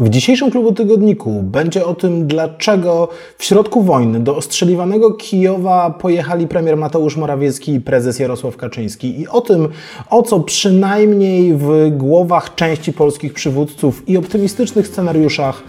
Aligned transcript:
W 0.00 0.08
dzisiejszym 0.08 0.50
klubu 0.50 0.72
tygodniku 0.72 1.42
będzie 1.42 1.86
o 1.86 1.94
tym, 1.94 2.26
dlaczego 2.26 3.08
w 3.38 3.44
środku 3.44 3.82
wojny 3.82 4.20
do 4.20 4.36
ostrzeliwanego 4.36 5.10
Kijowa 5.10 5.90
pojechali 5.90 6.48
premier 6.48 6.76
Mateusz 6.76 7.16
Morawiecki 7.16 7.74
i 7.74 7.80
prezes 7.80 8.18
Jarosław 8.18 8.56
Kaczyński 8.56 9.20
i 9.20 9.28
o 9.28 9.40
tym, 9.40 9.68
o 10.10 10.22
co 10.22 10.40
przynajmniej 10.40 11.54
w 11.54 11.90
głowach 11.90 12.54
części 12.54 12.92
polskich 12.92 13.32
przywódców 13.32 14.08
i 14.08 14.16
optymistycznych 14.16 14.86
scenariuszach 14.86 15.62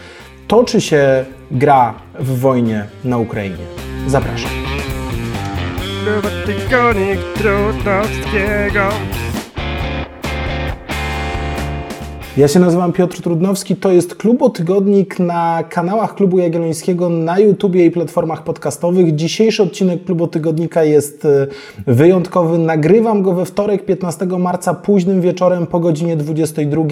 toczy 0.48 0.82
się 0.82 1.26
gra 1.52 1.94
w 2.20 2.40
wojnie 2.40 2.86
na 3.04 3.18
Ukrainie. 3.18 3.66
Zapraszam. 4.08 4.52
Tygodnik. 6.46 7.20
Ja 12.38 12.48
się 12.48 12.60
nazywam 12.60 12.94
Piotr 12.94 13.22
Trudnowski, 13.22 13.76
to 13.76 13.92
jest 13.92 14.16
Klubotygodnik 14.16 15.20
na 15.20 15.64
kanałach 15.70 16.16
Klubu 16.16 16.40
Jagiellońskiego 16.40 17.10
na 17.10 17.40
YouTubie 17.40 17.86
i 17.86 17.92
platformach 17.92 18.44
podcastowych. 18.44 19.16
Dzisiejszy 19.16 19.64
odcinek 19.64 20.06
Klubotygodnika 20.06 20.84
jest 20.84 21.26
e, 21.26 21.48
wyjątkowy. 21.88 22.58
Nagrywam 22.58 23.22
go 23.22 23.34
we 23.34 23.46
wtorek 23.46 23.86
15 23.86 24.26
marca 24.26 24.74
późnym 24.74 25.22
wieczorem 25.22 25.68
po 25.68 25.80
godzinie 25.80 26.18
22 26.18 26.82
e, 26.82 26.88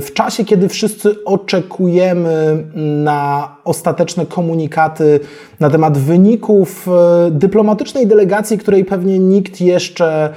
w 0.00 0.12
czasie, 0.14 0.44
kiedy 0.44 0.68
wszyscy 0.68 1.24
oczekujemy 1.24 2.64
na 2.74 3.56
ostateczne 3.64 4.26
komunikaty 4.26 5.20
na 5.60 5.70
temat 5.70 5.98
wyników 5.98 6.88
e, 6.88 7.30
dyplomatycznej 7.30 8.06
delegacji, 8.06 8.58
której 8.58 8.84
pewnie 8.84 9.18
nikt 9.18 9.60
jeszcze 9.60 10.30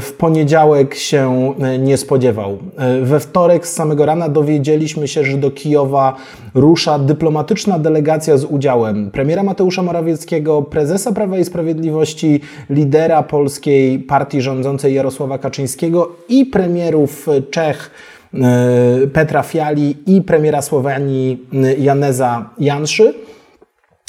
w 0.00 0.12
poniedziałek 0.18 0.94
się 0.94 1.54
nie 1.78 1.96
spodziewał. 1.96 2.58
We 3.02 3.20
wtorek 3.32 3.66
z 3.66 3.72
samego 3.72 4.06
rana 4.06 4.28
dowiedzieliśmy 4.28 5.08
się, 5.08 5.24
że 5.24 5.38
do 5.38 5.50
Kijowa 5.50 6.16
rusza 6.54 6.98
dyplomatyczna 6.98 7.78
delegacja 7.78 8.36
z 8.36 8.44
udziałem 8.44 9.10
premiera 9.10 9.42
Mateusza 9.42 9.82
Morawieckiego, 9.82 10.62
prezesa 10.62 11.12
Prawa 11.12 11.38
i 11.38 11.44
Sprawiedliwości, 11.44 12.40
lidera 12.70 13.22
polskiej 13.22 13.98
partii 13.98 14.40
rządzącej 14.40 14.94
Jarosława 14.94 15.38
Kaczyńskiego 15.38 16.08
i 16.28 16.46
premierów 16.46 17.26
Czech. 17.50 17.90
E, 18.34 19.06
Petra 19.12 19.42
Fiali 19.42 19.96
i 20.06 20.22
premiera 20.22 20.62
Słowenii 20.62 21.46
Janeza 21.78 22.50
Janszy. 22.58 23.14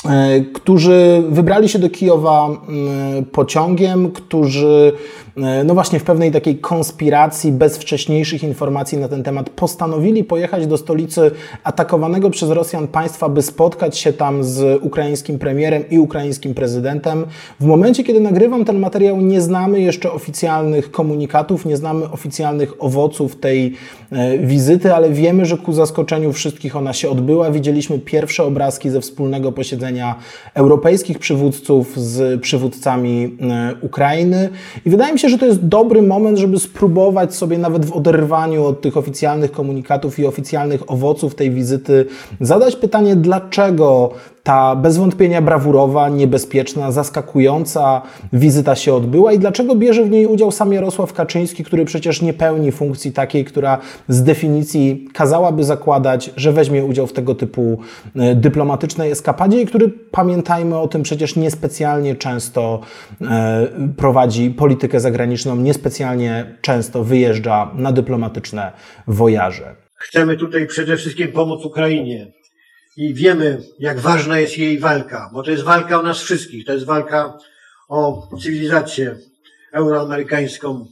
E, 0.09 0.41
którzy 0.41 1.23
wybrali 1.29 1.69
się 1.69 1.79
do 1.79 1.89
Kijowa 1.89 2.45
mm, 2.47 3.25
pociągiem, 3.25 4.11
którzy 4.11 4.93
e, 5.37 5.63
no 5.63 5.73
właśnie 5.73 5.99
w 5.99 6.03
pewnej 6.03 6.31
takiej 6.31 6.57
konspiracji, 6.57 7.51
bez 7.51 7.77
wcześniejszych 7.77 8.43
informacji 8.43 8.97
na 8.97 9.07
ten 9.07 9.23
temat, 9.23 9.49
postanowili 9.49 10.23
pojechać 10.23 10.67
do 10.67 10.77
stolicy 10.77 11.31
atakowanego 11.63 12.29
przez 12.29 12.49
Rosjan 12.49 12.87
państwa, 12.87 13.29
by 13.29 13.41
spotkać 13.41 13.97
się 13.97 14.13
tam 14.13 14.43
z 14.43 14.83
ukraińskim 14.83 15.39
premierem 15.39 15.89
i 15.89 15.99
ukraińskim 15.99 16.53
prezydentem. 16.53 17.25
W 17.59 17.65
momencie, 17.65 18.03
kiedy 18.03 18.19
nagrywam 18.19 18.65
ten 18.65 18.79
materiał, 18.79 19.21
nie 19.21 19.41
znamy 19.41 19.81
jeszcze 19.81 20.11
oficjalnych 20.11 20.91
komunikatów, 20.91 21.65
nie 21.65 21.77
znamy 21.77 22.11
oficjalnych 22.11 22.73
owoców 22.79 23.35
tej 23.35 23.73
e, 24.11 24.37
wizyty, 24.37 24.95
ale 24.95 25.09
wiemy, 25.09 25.45
że 25.45 25.57
ku 25.57 25.73
zaskoczeniu 25.73 26.33
wszystkich 26.33 26.75
ona 26.75 26.93
się 26.93 27.09
odbyła. 27.09 27.51
Widzieliśmy 27.51 27.99
pierwsze 27.99 28.43
obrazki 28.43 28.89
ze 28.89 29.01
wspólnego 29.01 29.51
posiedzenia 29.51 29.92
europejskich 30.53 31.19
przywódców 31.19 31.99
z 31.99 32.41
przywódcami 32.41 33.37
e, 33.41 33.75
Ukrainy. 33.81 34.49
I 34.85 34.89
wydaje 34.89 35.13
mi 35.13 35.19
się, 35.19 35.29
że 35.29 35.37
to 35.37 35.45
jest 35.45 35.67
dobry 35.67 36.01
moment, 36.01 36.37
żeby 36.37 36.59
spróbować 36.59 37.35
sobie 37.35 37.57
nawet 37.57 37.85
w 37.85 37.91
oderwaniu 37.91 38.65
od 38.65 38.81
tych 38.81 38.97
oficjalnych 38.97 39.51
komunikatów 39.51 40.19
i 40.19 40.25
oficjalnych 40.25 40.91
owoców 40.91 41.35
tej 41.35 41.51
wizyty 41.51 42.05
zadać 42.41 42.75
pytanie, 42.75 43.15
dlaczego 43.15 44.13
ta 44.43 44.75
bez 44.75 44.97
wątpienia 44.97 45.41
brawurowa, 45.41 46.09
niebezpieczna, 46.09 46.91
zaskakująca 46.91 48.01
wizyta 48.33 48.75
się 48.75 48.93
odbyła 48.93 49.33
i 49.33 49.39
dlaczego 49.39 49.75
bierze 49.75 50.03
w 50.03 50.09
niej 50.09 50.25
udział 50.25 50.51
sam 50.51 50.73
Jarosław 50.73 51.13
Kaczyński, 51.13 51.63
który 51.63 51.85
przecież 51.85 52.21
nie 52.21 52.33
pełni 52.33 52.71
funkcji 52.71 53.11
takiej, 53.11 53.45
która 53.45 53.77
z 54.07 54.23
definicji 54.23 55.07
kazałaby 55.13 55.63
zakładać, 55.63 56.31
że 56.37 56.51
weźmie 56.51 56.85
udział 56.85 57.07
w 57.07 57.13
tego 57.13 57.35
typu 57.35 57.79
e, 58.15 58.35
dyplomatycznej 58.35 59.11
eskapadzie 59.11 59.61
i 59.61 59.65
który, 59.65 59.89
pamiętajmy 60.11 60.77
o 60.77 60.87
tym, 60.87 61.03
przecież 61.03 61.35
niespecjalnie 61.35 62.15
często 62.15 62.79
e, 63.21 63.67
prowadzi 63.97 64.49
politykę 64.49 64.99
zagraniczną, 64.99 65.55
niespecjalnie 65.55 66.57
często 66.61 67.03
wyjeżdża 67.03 67.71
na 67.75 67.91
dyplomatyczne 67.91 68.71
wojaże. 69.07 69.75
Chcemy 69.95 70.37
tutaj 70.37 70.67
przede 70.67 70.97
wszystkim 70.97 71.31
pomóc 71.31 71.65
Ukrainie 71.65 72.42
i 72.97 73.13
wiemy, 73.13 73.63
jak 73.79 73.99
ważna 73.99 74.39
jest 74.39 74.57
jej 74.57 74.79
walka, 74.79 75.29
bo 75.33 75.43
to 75.43 75.51
jest 75.51 75.63
walka 75.63 75.99
o 75.99 76.03
nas 76.03 76.21
wszystkich, 76.21 76.65
to 76.65 76.73
jest 76.73 76.85
walka 76.85 77.37
o 77.89 78.27
cywilizację 78.41 79.15
euroamerykańską, 79.71 80.87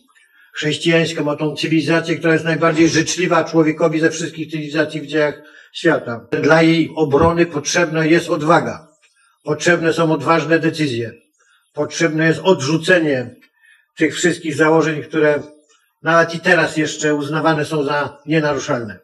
chrześcijańską, 0.53 1.27
o 1.27 1.35
tą 1.35 1.55
cywilizację, 1.55 2.15
która 2.15 2.33
jest 2.33 2.45
najbardziej 2.45 2.89
życzliwa 2.89 3.43
człowiekowi 3.43 3.99
ze 3.99 4.09
wszystkich 4.09 4.51
cywilizacji 4.51 5.01
w 5.01 5.07
dziejach 5.07 5.41
świata. 5.73 6.27
Dla 6.41 6.61
jej 6.61 6.91
obrony 6.95 7.45
potrzebna 7.45 8.05
jest 8.05 8.29
odwaga. 8.29 8.87
Potrzebne 9.43 9.93
są 9.93 10.11
odważne 10.11 10.59
decyzje. 10.59 11.11
Potrzebne 11.73 12.27
jest 12.27 12.39
odrzucenie 12.43 13.35
tych 13.95 14.15
wszystkich 14.15 14.55
założeń, 14.55 15.03
które 15.03 15.43
nawet 16.03 16.35
i 16.35 16.39
teraz 16.39 16.77
jeszcze 16.77 17.15
uznawane 17.15 17.65
są 17.65 17.83
za 17.83 18.17
nienaruszalne. 18.25 18.99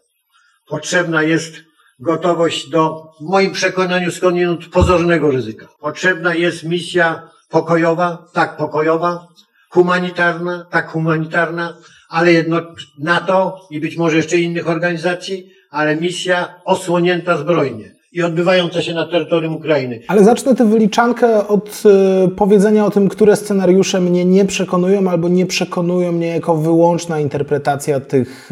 Potrzebna 0.68 1.24
jest 1.24 1.67
gotowość 2.00 2.70
do, 2.70 3.12
w 3.22 3.24
moim 3.24 3.52
przekonaniu, 3.52 4.12
skądinąd 4.12 4.68
pozornego 4.68 5.32
ryzyka. 5.32 5.68
Potrzebna 5.80 6.36
jest 6.36 6.64
misja 6.64 7.30
pokojowa, 7.50 8.26
tak 8.34 8.58
pokojowa, 8.58 9.28
humanitarna, 9.70 10.66
tak 10.72 10.90
humanitarna, 10.90 11.78
ale 12.10 12.34
jedno 12.34 12.62
NATO 13.00 13.68
i 13.72 13.80
być 13.80 13.98
może 13.98 14.18
jeszcze 14.18 14.38
innych 14.38 14.70
organizacji, 14.70 15.52
ale 15.70 15.96
misja 15.96 16.62
osłonięta 16.66 17.38
zbrojnie 17.38 17.97
i 18.12 18.24
odbywająca 18.24 18.82
się 18.82 18.94
na 18.94 19.06
terytorium 19.06 19.56
Ukrainy. 19.56 20.00
Ale 20.08 20.24
zacznę 20.24 20.56
tę 20.56 20.66
wyliczankę 20.66 21.48
od 21.48 21.84
y, 22.26 22.30
powiedzenia 22.30 22.86
o 22.86 22.92
tym, 22.92 23.10
które 23.10 23.36
scenariusze 23.36 24.02
mnie 24.02 24.26
nie 24.26 24.46
przekonują 24.46 25.10
albo 25.10 25.28
nie 25.28 25.46
przekonują 25.46 26.12
mnie 26.12 26.28
jako 26.28 26.58
wyłączna 26.58 27.20
interpretacja 27.20 28.00
tych, 28.00 28.50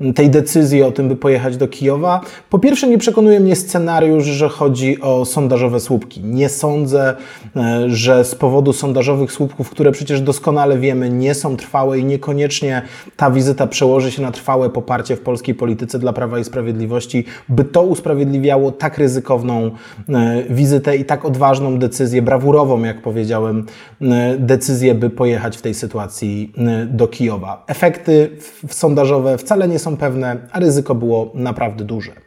y, 0.00 0.12
tej 0.12 0.30
decyzji 0.30 0.82
o 0.82 0.92
tym, 0.92 1.08
by 1.08 1.16
pojechać 1.16 1.56
do 1.56 1.68
Kijowa. 1.68 2.20
Po 2.50 2.58
pierwsze, 2.58 2.88
nie 2.88 2.98
przekonuje 2.98 3.40
mnie 3.40 3.56
scenariusz, 3.56 4.24
że 4.24 4.48
chodzi 4.48 5.00
o 5.00 5.24
sondażowe 5.24 5.80
słupki. 5.80 6.20
Nie 6.24 6.48
sądzę, 6.48 7.14
y, 7.56 7.60
że 7.86 8.24
z 8.24 8.34
powodu 8.34 8.72
sondażowych 8.72 9.32
słupków, 9.32 9.70
które 9.70 9.92
przecież 9.92 10.20
doskonale 10.20 10.78
wiemy, 10.78 11.10
nie 11.10 11.34
są 11.34 11.56
trwałe 11.56 11.98
i 11.98 12.04
niekoniecznie 12.04 12.82
ta 13.16 13.30
wizyta 13.30 13.66
przełoży 13.66 14.10
się 14.10 14.22
na 14.22 14.32
trwałe 14.32 14.70
poparcie 14.70 15.16
w 15.16 15.20
polskiej 15.20 15.54
polityce 15.54 15.98
dla 15.98 16.12
Prawa 16.12 16.38
i 16.38 16.44
Sprawiedliwości, 16.44 17.24
by 17.48 17.64
to 17.64 17.82
usprawiedliwiało 17.82 18.73
tak 18.78 18.98
ryzykowną 18.98 19.70
e, 20.08 20.42
wizytę 20.50 20.96
i 20.96 21.04
tak 21.04 21.24
odważną 21.24 21.78
decyzję, 21.78 22.22
brawurową, 22.22 22.82
jak 22.82 23.02
powiedziałem, 23.02 23.66
e, 24.02 24.36
decyzję, 24.38 24.94
by 24.94 25.10
pojechać 25.10 25.56
w 25.56 25.62
tej 25.62 25.74
sytuacji 25.74 26.52
e, 26.58 26.86
do 26.86 27.08
Kijowa. 27.08 27.64
Efekty 27.66 28.30
sondażowe 28.68 29.38
wcale 29.38 29.68
nie 29.68 29.78
są 29.78 29.96
pewne, 29.96 30.36
a 30.52 30.60
ryzyko 30.60 30.94
było 30.94 31.32
naprawdę 31.34 31.84
duże. 31.84 32.23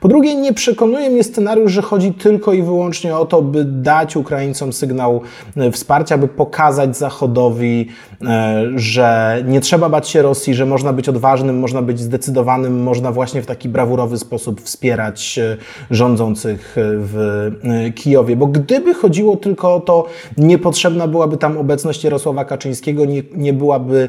Po 0.00 0.08
drugie, 0.08 0.34
nie 0.34 0.52
przekonuje 0.52 1.10
mnie 1.10 1.24
scenariusz, 1.24 1.72
że 1.72 1.82
chodzi 1.82 2.12
tylko 2.12 2.52
i 2.52 2.62
wyłącznie 2.62 3.16
o 3.16 3.26
to, 3.26 3.42
by 3.42 3.64
dać 3.64 4.16
Ukraińcom 4.16 4.72
sygnał 4.72 5.20
e, 5.56 5.70
wsparcia, 5.70 6.18
by 6.18 6.28
pokazać 6.28 6.96
Zachodowi, 6.96 7.88
e, 8.22 8.64
że 8.76 9.38
nie 9.46 9.60
trzeba 9.60 9.88
bać 9.88 10.08
się 10.08 10.22
Rosji, 10.22 10.54
że 10.54 10.66
można 10.66 10.92
być 10.92 11.08
odważnym, 11.08 11.58
można 11.58 11.82
być 11.82 12.00
zdecydowanym, 12.00 12.82
można 12.82 13.12
właśnie 13.12 13.42
w 13.42 13.46
taki 13.46 13.68
brawurowy 13.68 14.18
sposób 14.18 14.60
wspierać 14.60 15.38
e, 15.38 15.56
rządzących 15.90 16.76
w 16.76 17.50
Kijowie. 17.94 18.36
Bo 18.36 18.46
gdyby 18.46 18.94
chodziło 18.94 19.36
tylko 19.36 19.74
o 19.74 19.80
to, 19.80 20.06
niepotrzebna 20.36 21.08
byłaby 21.08 21.36
tam 21.36 21.58
obecność 21.58 22.04
Jarosława 22.04 22.44
Kaczyńskiego, 22.44 23.04
nie, 23.04 23.22
nie 23.34 23.52
byłaby 23.52 24.08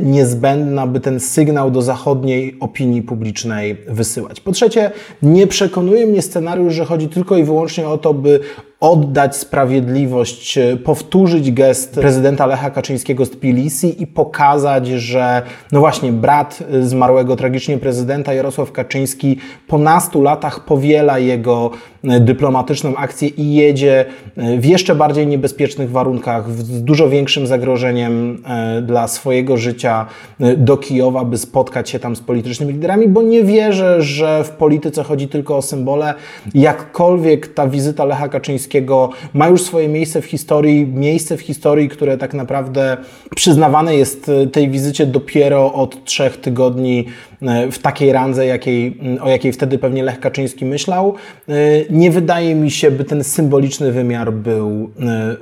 niezbędna, 0.00 0.86
by 0.86 1.00
ten 1.00 1.20
sygnał 1.20 1.70
do 1.70 1.82
zachodniej 1.82 2.56
opinii 2.60 3.02
publicznej 3.02 3.76
wysyłać. 3.88 4.40
Po 4.40 4.52
trzecie, 4.52 4.90
nie 5.22 5.46
przekonuje 5.46 6.06
mnie 6.06 6.22
scenariusz, 6.22 6.74
że 6.74 6.84
chodzi 6.84 7.08
tylko 7.08 7.36
i 7.36 7.44
wyłącznie 7.44 7.88
o 7.88 7.98
to, 7.98 8.14
by 8.14 8.40
oddać 8.84 9.36
sprawiedliwość, 9.36 10.58
powtórzyć 10.84 11.52
gest 11.52 11.94
prezydenta 11.94 12.46
Lecha 12.46 12.70
Kaczyńskiego 12.70 13.24
z 13.24 13.30
Tbilisi 13.30 14.02
i 14.02 14.06
pokazać, 14.06 14.86
że 14.86 15.42
no 15.72 15.80
właśnie 15.80 16.12
brat 16.12 16.62
zmarłego 16.80 17.36
tragicznie 17.36 17.78
prezydenta 17.78 18.34
Jarosław 18.34 18.72
Kaczyński 18.72 19.36
po 19.68 19.78
nastu 19.78 20.22
latach 20.22 20.64
powiela 20.64 21.18
jego 21.18 21.70
dyplomatyczną 22.20 22.96
akcję 22.96 23.28
i 23.28 23.54
jedzie 23.54 24.04
w 24.36 24.64
jeszcze 24.64 24.94
bardziej 24.94 25.26
niebezpiecznych 25.26 25.90
warunkach, 25.90 26.52
z 26.52 26.82
dużo 26.82 27.08
większym 27.08 27.46
zagrożeniem 27.46 28.42
e, 28.46 28.82
dla 28.82 29.08
swojego 29.08 29.56
życia 29.56 30.06
e, 30.40 30.56
do 30.56 30.76
Kijowa, 30.76 31.24
by 31.24 31.38
spotkać 31.38 31.90
się 31.90 31.98
tam 31.98 32.16
z 32.16 32.20
politycznymi 32.20 32.72
liderami, 32.72 33.08
bo 33.08 33.22
nie 33.22 33.44
wierzę, 33.44 34.02
że 34.02 34.44
w 34.44 34.50
polityce 34.50 35.02
chodzi 35.02 35.28
tylko 35.28 35.56
o 35.56 35.62
symbole. 35.62 36.14
Jakkolwiek 36.54 37.48
ta 37.48 37.68
wizyta 37.68 38.04
Lecha 38.04 38.28
Kaczyńskiego 38.28 38.73
ma 39.34 39.48
już 39.48 39.62
swoje 39.62 39.88
miejsce 39.88 40.22
w 40.22 40.24
historii, 40.24 40.86
miejsce 40.86 41.36
w 41.36 41.40
historii, 41.40 41.88
które 41.88 42.18
tak 42.18 42.34
naprawdę 42.34 42.96
przyznawane 43.36 43.96
jest 43.96 44.28
e, 44.28 44.46
tej 44.46 44.70
wizycie 44.70 45.06
dopiero 45.06 45.72
od 45.72 46.04
trzech 46.04 46.36
tygodni 46.36 47.06
w 47.72 47.78
takiej 47.78 48.12
randze, 48.12 48.46
jakiej, 48.46 49.00
o 49.22 49.28
jakiej 49.28 49.52
wtedy 49.52 49.78
pewnie 49.78 50.02
Lech 50.02 50.20
Kaczyński 50.20 50.64
myślał. 50.64 51.14
Nie 51.90 52.10
wydaje 52.10 52.54
mi 52.54 52.70
się, 52.70 52.90
by 52.90 53.04
ten 53.04 53.24
symboliczny 53.24 53.92
wymiar 53.92 54.32
był 54.32 54.90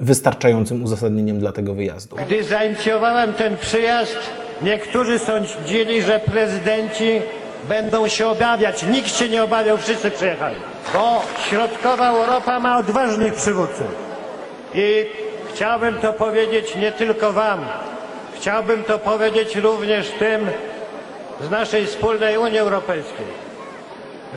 wystarczającym 0.01 0.85
uzasadnieniem 0.85 1.39
dla 1.39 1.53
tego 1.53 1.75
wyjazdu. 1.75 2.17
Gdy 2.27 2.45
zainicjowałem 2.45 3.33
ten 3.33 3.57
przyjazd, 3.57 4.17
niektórzy 4.63 5.19
sądzili, 5.19 6.03
że 6.03 6.21
prezydenci 6.21 7.21
będą 7.69 8.09
się 8.09 8.27
obawiać. 8.27 8.87
Nikt 8.93 9.17
się 9.17 9.29
nie 9.29 9.45
obawiał, 9.45 9.79
wszyscy 9.79 10.11
przyjechali. 10.11 10.57
Bo 10.93 11.23
środkowa 11.49 12.09
Europa 12.09 12.61
ma 12.61 12.79
odważnych 12.79 13.35
przywódców. 13.35 13.87
I 14.75 15.07
chciałbym 15.55 15.99
to 15.99 16.13
powiedzieć 16.13 16.77
nie 16.77 16.93
tylko 16.93 17.33
Wam. 17.33 17.65
Chciałbym 18.37 18.85
to 18.85 18.99
powiedzieć 18.99 19.57
również 19.57 20.11
tym 20.11 20.47
z 21.41 21.51
naszej 21.51 21.87
wspólnej 21.87 22.39
Unii 22.39 22.59
Europejskiej, 22.59 23.27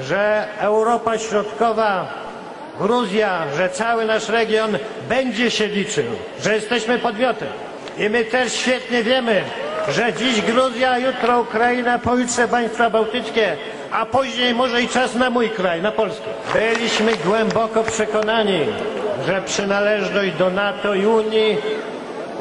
że 0.02 0.48
Europa 0.60 1.18
Środkowa 1.18 2.08
Gruzja, 2.80 3.44
że 3.58 3.70
cały 3.70 4.06
nasz 4.06 4.30
region 4.30 4.78
będzie 5.10 5.52
się 5.52 5.68
liczył, 5.68 6.04
że 6.42 6.56
jesteśmy 6.56 7.00
podmiotem. 7.00 7.48
I 7.98 8.10
my 8.10 8.26
też 8.26 8.54
świetnie 8.54 9.04
wiemy, 9.04 9.44
że 9.90 10.14
dziś 10.14 10.42
Gruzja, 10.42 10.98
jutro 10.98 11.40
Ukraina, 11.40 12.00
pojutrze 12.00 12.48
państwa 12.48 12.90
bałtyckie, 12.90 13.58
a 13.96 14.06
później 14.06 14.54
może 14.54 14.82
i 14.82 14.88
czas 14.88 15.16
na 15.16 15.30
mój 15.30 15.50
kraj, 15.50 15.82
na 15.82 15.92
Polskę. 15.92 16.26
Byliśmy 16.54 17.12
głęboko 17.26 17.84
przekonani, 17.84 18.60
że 19.28 19.42
przynależność 19.42 20.32
do 20.32 20.50
NATO 20.50 20.94
i 20.94 21.06
Unii 21.06 21.58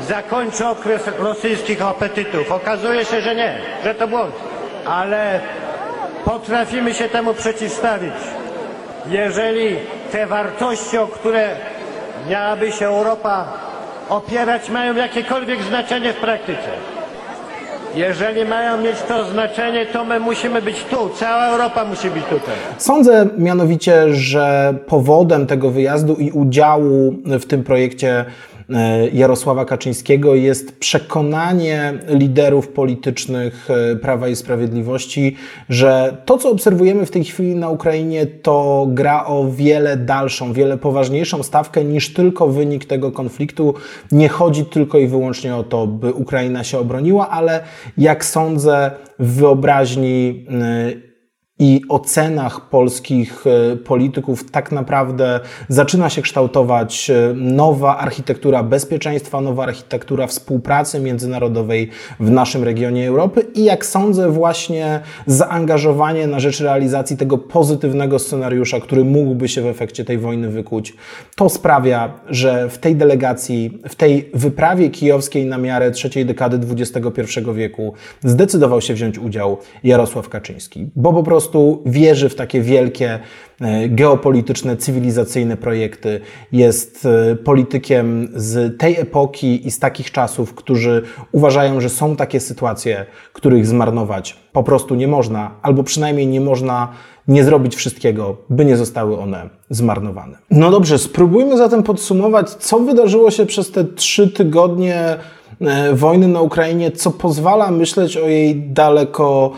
zakończy 0.09 0.67
okres 0.67 1.03
rosyjskich 1.19 1.83
apetytów. 1.83 2.53
Okazuje 2.53 3.05
się, 3.05 3.21
że 3.21 3.35
nie, 3.35 3.59
że 3.85 3.95
to 3.95 4.09
błąd. 4.09 4.35
Ale 4.87 5.41
potrafimy 6.25 6.95
się 6.95 7.09
temu 7.09 7.35
przeciwstawić. 7.35 8.15
Jeżeli 9.07 9.77
te 10.13 10.27
wartości, 10.27 10.99
o 10.99 11.07
które 11.07 11.57
miałaby 12.31 12.73
się 12.73 12.87
Europa 12.87 13.45
opierać, 14.09 14.71
mają 14.71 14.95
jakiekolwiek 14.95 15.63
znaczenie 15.63 16.13
w 16.13 16.17
praktyce. 16.17 16.94
Jeżeli 17.97 18.45
mają 18.45 18.81
mieć 18.83 18.97
to 19.09 19.25
znaczenie, 19.25 19.87
to 19.87 20.05
my 20.05 20.21
musimy 20.21 20.63
być 20.63 20.85
tu, 20.85 21.11
cała 21.15 21.47
Europa 21.47 21.85
musi 21.85 22.11
być 22.11 22.25
tutaj. 22.25 22.55
Sądzę 22.79 23.27
mianowicie, 23.39 24.15
że 24.15 24.75
powodem 24.87 25.47
tego 25.47 25.71
wyjazdu 25.71 26.15
i 26.15 26.31
udziału 26.31 27.15
w 27.25 27.45
tym 27.45 27.65
projekcie 27.65 28.25
Jarosława 29.13 29.65
Kaczyńskiego 29.65 30.35
jest 30.35 30.79
przekonanie 30.79 31.93
liderów 32.09 32.69
politycznych 32.69 33.69
e, 33.71 33.97
Prawa 33.97 34.29
i 34.29 34.37
Sprawiedliwości, 34.37 35.37
że 35.69 36.17
to, 36.25 36.39
co 36.39 36.51
obserwujemy 36.51 37.07
w 37.07 37.11
tej 37.11 37.25
chwili 37.25 37.55
na 37.55 37.71
Ukrainie, 37.71 38.27
to 38.27 38.87
gra 38.89 39.27
o 39.27 39.51
wiele 39.51 39.97
dalszą, 39.97 40.53
wiele 40.53 40.79
poważniejszą 40.79 41.43
stawkę 41.43 41.85
niż 41.85 42.13
tylko 42.13 42.49
wynik 42.49 42.85
tego 42.85 43.13
konfliktu. 43.13 43.75
Nie 44.13 44.29
chodzi 44.29 44.65
tylko 44.65 44.99
i 44.99 45.07
wyłącznie 45.07 45.57
o 45.57 45.63
to, 45.63 45.87
by 45.87 46.13
Ukraina 46.13 46.65
się 46.65 46.79
obroniła, 46.79 47.29
ale 47.29 47.61
jak 47.99 48.25
sądzę, 48.25 48.91
w 49.19 49.35
wyobraźni 49.35 50.47
e, 50.51 51.14
i 51.59 51.83
ocenach 51.89 52.69
polskich 52.69 53.45
e, 53.47 53.77
polityków 53.77 54.51
tak 54.51 54.73
naprawdę 54.73 55.41
zaczyna 55.69 56.11
się 56.11 56.23
kształtować 56.23 57.11
e, 57.11 57.35
nowa 57.35 57.99
architektura 57.99 58.63
bezpieczeństwa, 58.63 59.41
nowa 59.41 59.63
architektura 59.63 60.27
współpracy 60.27 61.01
międzynarodowej 61.01 61.91
w 62.21 62.31
naszym 62.31 62.65
regionie 62.65 63.09
Europy 63.09 63.47
i 63.55 63.65
jak 63.65 63.87
sądzę 63.87 64.31
właśnie 64.31 65.01
zaangażowanie 65.27 66.27
na 66.27 66.41
rzecz 66.41 66.61
realizacji 66.61 67.17
tego 67.17 67.39
pozytywnego 67.39 68.19
scenariusza, 68.19 68.81
który 68.81 69.05
mógłby 69.05 69.49
się 69.49 69.63
w 69.63 69.67
efekcie 69.67 70.05
tej 70.05 70.19
wojny 70.19 70.49
wykuć. 70.49 70.95
To 71.37 71.49
sprawia, 71.49 72.13
że 72.29 72.69
w 72.69 72.79
tej 72.79 72.97
delegacji, 72.97 73.79
w 73.89 73.95
tej 73.95 74.31
wyprawie 74.35 74.91
kijowskiej 74.91 75.47
na 75.47 75.59
miarę 75.59 75.91
trzeciej 75.91 76.27
dekady 76.27 76.61
XXI 76.71 77.41
wieku 77.55 77.95
zdecydował 78.25 78.81
się 78.81 78.95
wziąć 78.95 79.19
udział 79.19 79.59
Jarosław 79.85 80.29
Kaczyński, 80.29 80.91
bo 80.97 81.13
po 81.13 81.23
prostu 81.23 81.44
prostu 81.45 81.83
wierzy 81.87 82.29
w 82.29 82.35
takie 82.35 82.61
wielkie 82.61 83.21
e, 83.61 83.89
geopolityczne, 83.89 84.77
cywilizacyjne 84.77 85.57
projekty. 85.57 86.21
Jest 86.53 87.07
e, 87.07 87.37
politykiem 87.37 88.29
z 88.35 88.79
tej 88.79 89.01
epoki 89.01 89.67
i 89.67 89.71
z 89.71 89.79
takich 89.79 90.11
czasów, 90.11 90.55
którzy 90.55 91.03
uważają, 91.33 91.81
że 91.81 91.89
są 91.89 92.17
takie 92.17 92.41
sytuacje, 92.41 93.07
których 93.33 93.67
zmarnować 93.67 94.37
po 94.53 94.63
prostu 94.63 94.95
nie 94.95 95.09
można, 95.09 95.51
albo 95.63 95.83
przynajmniej 95.83 96.27
nie 96.27 96.41
można 96.41 96.89
nie 97.29 97.45
zrobić 97.45 97.77
wszystkiego, 97.77 98.37
by 98.51 98.65
nie 98.65 98.77
zostały 98.77 99.19
one 99.19 99.51
zmarnowane. 99.71 100.39
No 100.51 100.71
dobrze, 100.71 100.99
spróbujmy 100.99 101.57
zatem 101.57 101.83
podsumować, 101.83 102.51
co 102.51 102.79
wydarzyło 102.79 103.31
się 103.31 103.47
przez 103.47 103.71
te 103.71 103.85
trzy 103.85 104.29
tygodnie 104.29 105.17
e, 105.61 105.95
wojny 105.95 106.29
na 106.29 106.41
Ukrainie, 106.41 106.91
co 106.91 107.11
pozwala 107.11 107.71
myśleć 107.71 108.17
o 108.17 108.29
jej 108.29 108.57
daleko 108.57 109.53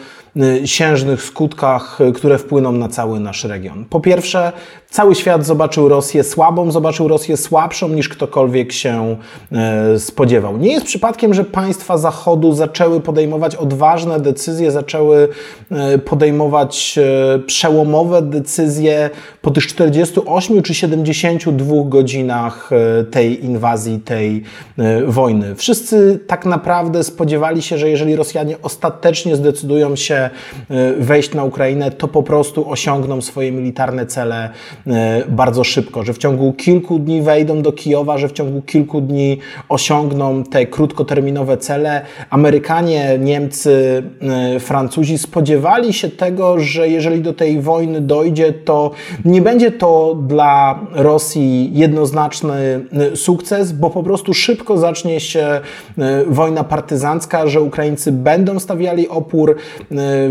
siężnych 0.65 1.23
skutkach, 1.23 2.01
y, 2.01 2.13
które 2.13 2.39
wpłyną 2.39 2.73
na 2.73 2.89
cały 2.89 3.21
nasz 3.21 3.45
region. 3.45 3.85
Po 3.85 4.01
pierwsze, 4.01 4.53
cały 4.97 5.15
świat 5.15 5.47
zobaczył 5.47 5.89
Rosję 5.89 6.25
słabą, 6.25 6.71
zobaczył 6.71 7.09
Rosję 7.09 7.37
słabszą 7.37 7.89
niż 7.89 8.09
ktokolwiek 8.09 8.73
się 8.73 9.17
y, 9.95 9.99
spodziewał. 9.99 10.57
Nie 10.57 10.73
jest 10.73 10.87
przypadkiem, 10.87 11.35
że 11.35 11.45
państwa 11.45 11.99
Zachodu 11.99 12.53
zaczęły 12.53 13.01
podejmować 13.01 13.57
odważne 13.57 14.21
decyzje, 14.21 14.71
zaczęły 14.71 15.29
podejmować 16.05 16.99
przełomowe 17.47 18.23
decyzje 18.23 19.11
po 19.43 19.51
tych 19.51 19.67
48 19.67 20.63
czy 20.63 20.75
72 20.75 21.75
godzinach 21.85 22.71
tej 23.11 23.45
inwazji, 23.45 24.01
tej 24.01 24.43
wojny. 25.07 25.55
Wszyscy 25.55 26.21
tak 26.27 26.47
naprawdę 26.47 27.05
spodziewali 27.05 27.63
się, 27.63 27.79
że 27.79 27.91
jeżeli 27.91 28.17
Rosjanie 28.17 28.57
ostatecznie 28.63 29.37
zdecydują 29.37 29.97
się 29.97 30.31
E, 30.71 30.93
wejść 30.93 31.35
na 31.35 31.45
Ukrainę, 31.45 31.91
to 31.91 32.09
po 32.09 32.23
prostu 32.23 32.71
osiągną 32.71 33.21
swoje 33.21 33.53
militarne 33.53 34.07
cele 34.07 34.51
e, 34.86 34.86
bardzo 35.29 35.65
szybko, 35.65 36.05
że 36.05 36.13
w 36.13 36.19
ciągu 36.19 36.53
kilku 36.53 36.99
dni 36.99 37.23
wejdą 37.23 37.63
do 37.63 37.73
Kijowa, 37.73 38.19
że 38.19 38.29
w 38.29 38.33
ciągu 38.33 38.63
kilku 38.63 39.01
dni 39.01 39.39
osiągną 39.69 40.45
te 40.45 40.67
krótkoterminowe 40.67 41.57
cele. 41.57 42.03
Amerykanie, 42.31 43.19
Niemcy, 43.19 44.03
e, 44.57 44.61
Francuzi 44.61 45.19
spodziewali 45.19 45.93
się 45.93 46.09
tego, 46.09 46.61
że 46.61 46.89
jeżeli 46.89 47.21
do 47.21 47.33
tej 47.33 47.61
wojny 47.61 48.01
dojdzie, 48.01 48.53
to 48.53 48.91
nie 49.25 49.43
będzie 49.43 49.71
to 49.71 50.19
dla 50.27 50.81
Rosji 50.93 51.71
jednoznaczny 51.75 52.81
sukces, 53.15 53.73
bo 53.73 53.91
po 53.91 54.03
prostu 54.03 54.35
szybko 54.35 54.79
zacznie 54.79 55.21
się 55.21 55.61
wojna 56.27 56.65
partyzancka, 56.65 57.47
że 57.47 57.61
Ukraińcy 57.61 58.13
będą 58.13 58.59
stawiali 58.59 59.09
opór, 59.09 59.57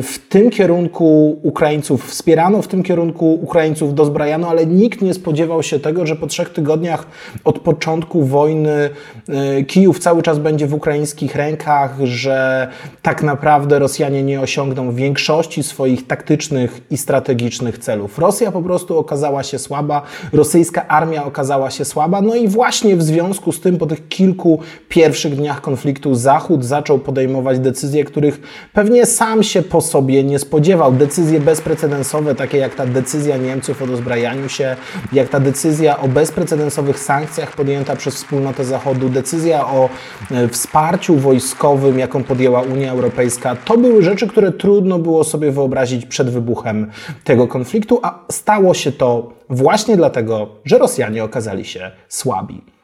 w 0.02 0.20
tym 0.30 0.50
kierunku 0.50 1.40
Ukraińców 1.44 2.10
wspierano, 2.10 2.62
w 2.62 2.68
tym 2.68 2.84
kierunku 2.84 3.40
Ukraińców 3.42 3.96
dozbrajano, 3.96 4.45
ale 4.50 4.66
nikt 4.66 5.02
nie 5.02 5.14
spodziewał 5.14 5.64
się 5.64 5.80
tego, 5.80 6.06
że 6.06 6.16
po 6.16 6.28
trzech 6.28 6.50
tygodniach 6.50 7.08
od 7.44 7.60
początku 7.60 8.24
wojny 8.24 8.90
e, 9.30 9.64
Kijów 9.64 10.00
cały 10.00 10.22
czas 10.22 10.40
będzie 10.40 10.68
w 10.68 10.74
ukraińskich 10.74 11.36
rękach, 11.36 11.96
że 12.04 12.68
tak 13.02 13.24
naprawdę 13.24 13.80
Rosjanie 13.80 14.24
nie 14.24 14.42
osiągną 14.42 14.96
większości 14.96 15.64
swoich 15.64 16.08
taktycznych 16.08 16.82
i 16.92 16.98
strategicznych 16.98 17.78
celów. 17.78 18.20
Rosja 18.20 18.52
po 18.52 18.62
prostu 18.62 19.00
okazała 19.00 19.44
się 19.44 19.60
słaba, 19.60 20.02
rosyjska 20.34 20.88
armia 20.88 21.26
okazała 21.26 21.72
się 21.72 21.86
słaba, 21.86 22.22
no 22.22 22.36
i 22.36 22.48
właśnie 22.48 22.96
w 22.96 23.04
związku 23.04 23.52
z 23.52 23.62
tym 23.62 23.78
po 23.78 23.86
tych 23.86 24.08
kilku 24.08 24.60
pierwszych 24.90 25.36
dniach 25.36 25.62
konfliktu 25.62 26.16
Zachód 26.16 26.66
zaczął 26.66 27.00
podejmować 27.00 27.60
decyzje, 27.60 28.04
których 28.04 28.42
pewnie 28.74 29.06
sam 29.06 29.44
się 29.44 29.62
po 29.62 29.82
sobie 29.82 30.24
nie 30.24 30.40
spodziewał. 30.40 30.92
Decyzje 30.92 31.40
bezprecedensowe, 31.40 32.36
takie 32.36 32.58
jak 32.58 32.76
ta 32.76 32.86
decyzja 32.86 33.38
Niemców 33.38 33.82
o 33.82 33.88
dozbrajaniu 33.88 34.35
zastanawianiu 34.36 34.50
się, 34.50 34.76
jak 35.14 35.30
ta 35.30 35.40
decyzja 35.40 36.00
o 36.00 36.08
bezprecedensowych 36.08 37.00
sankcjach 37.00 37.52
podjęta 37.52 37.96
przez 37.96 38.16
wspólnotę 38.16 38.66
Zachodu, 38.66 39.10
decyzja 39.10 39.68
o 39.68 39.90
e, 40.32 40.48
wsparciu 40.48 41.16
wojskowym, 41.16 42.00
jaką 42.00 42.24
podjęła 42.24 42.62
Unia 42.62 42.92
Europejska, 42.92 43.56
to 43.56 43.78
były 43.78 44.04
rzeczy, 44.04 44.28
które 44.28 44.52
trudno 44.52 45.00
było 45.00 45.24
sobie 45.24 45.52
wyobrazić 45.52 46.06
przed 46.06 46.30
wybuchem 46.30 46.92
tego 47.24 47.48
konfliktu, 47.48 48.00
a 48.04 48.20
stało 48.32 48.74
się 48.74 48.92
to 48.92 49.34
właśnie 49.50 49.98
dlatego, 49.98 50.48
że 50.66 50.78
Rosjanie 50.78 51.24
okazali 51.24 51.66
się 51.66 51.92
słabi. 52.10 52.75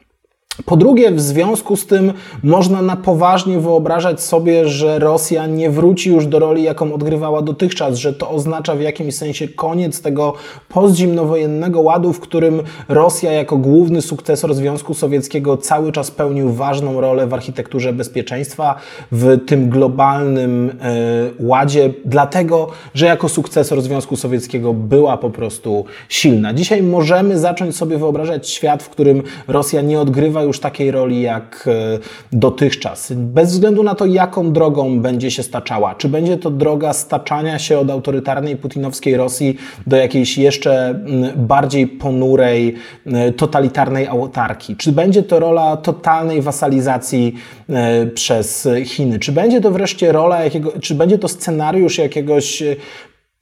Po 0.64 0.76
drugie, 0.76 1.10
w 1.10 1.20
związku 1.20 1.76
z 1.76 1.86
tym 1.86 2.12
można 2.42 2.82
na 2.82 2.96
poważnie 2.96 3.58
wyobrażać 3.58 4.20
sobie, 4.20 4.68
że 4.68 4.98
Rosja 4.98 5.46
nie 5.46 5.70
wróci 5.70 6.10
już 6.10 6.26
do 6.26 6.38
roli, 6.38 6.62
jaką 6.62 6.94
odgrywała 6.94 7.42
dotychczas, 7.42 7.98
że 7.98 8.12
to 8.12 8.30
oznacza 8.30 8.74
w 8.74 8.80
jakimś 8.80 9.14
sensie 9.14 9.48
koniec 9.48 10.02
tego 10.02 10.34
postzimnowojennego 10.68 11.80
ładu, 11.80 12.12
w 12.12 12.20
którym 12.20 12.62
Rosja 12.88 13.32
jako 13.32 13.56
główny 13.56 14.02
sukcesor 14.02 14.54
Związku 14.54 14.94
Sowieckiego 14.94 15.56
cały 15.56 15.92
czas 15.92 16.10
pełnił 16.10 16.52
ważną 16.52 17.00
rolę 17.00 17.26
w 17.26 17.34
architekturze 17.34 17.92
bezpieczeństwa, 17.92 18.74
w 19.12 19.38
tym 19.46 19.70
globalnym 19.70 20.70
e, 20.70 21.30
ładzie, 21.40 21.90
dlatego, 22.04 22.68
że 22.94 23.06
jako 23.06 23.28
sukcesor 23.28 23.82
Związku 23.82 24.16
Sowieckiego 24.16 24.74
była 24.74 25.16
po 25.16 25.30
prostu 25.30 25.84
silna. 26.08 26.54
Dzisiaj 26.54 26.82
możemy 26.82 27.38
zacząć 27.38 27.76
sobie 27.76 27.98
wyobrażać 27.98 28.48
świat, 28.48 28.82
w 28.82 28.88
którym 28.88 29.22
Rosja 29.48 29.80
nie 29.80 30.00
odgrywa 30.00 30.41
już 30.42 30.60
takiej 30.60 30.90
roli 30.90 31.22
jak 31.22 31.68
e, 31.68 31.98
dotychczas. 32.32 33.12
Bez 33.16 33.52
względu 33.52 33.82
na 33.82 33.94
to, 33.94 34.06
jaką 34.06 34.52
drogą 34.52 35.00
będzie 35.00 35.30
się 35.30 35.42
staczała. 35.42 35.94
Czy 35.94 36.08
będzie 36.08 36.36
to 36.36 36.50
droga 36.50 36.92
staczania 36.92 37.58
się 37.58 37.78
od 37.78 37.90
autorytarnej 37.90 38.56
putinowskiej 38.56 39.16
Rosji 39.16 39.56
do 39.86 39.96
jakiejś 39.96 40.38
jeszcze 40.38 41.00
bardziej 41.36 41.86
ponurej, 41.86 42.74
e, 43.06 43.32
totalitarnej 43.32 44.06
autarki? 44.06 44.76
Czy 44.76 44.92
będzie 44.92 45.22
to 45.22 45.40
rola 45.40 45.76
totalnej 45.76 46.42
wasalizacji 46.42 47.34
e, 47.68 48.06
przez 48.06 48.68
Chiny? 48.84 49.18
Czy 49.18 49.32
będzie 49.32 49.60
to 49.60 49.70
wreszcie 49.70 50.12
rola 50.12 50.44
jakiego, 50.44 50.72
czy 50.80 50.94
będzie 50.94 51.18
to 51.18 51.28
scenariusz 51.28 51.98
jakiegoś 51.98 52.62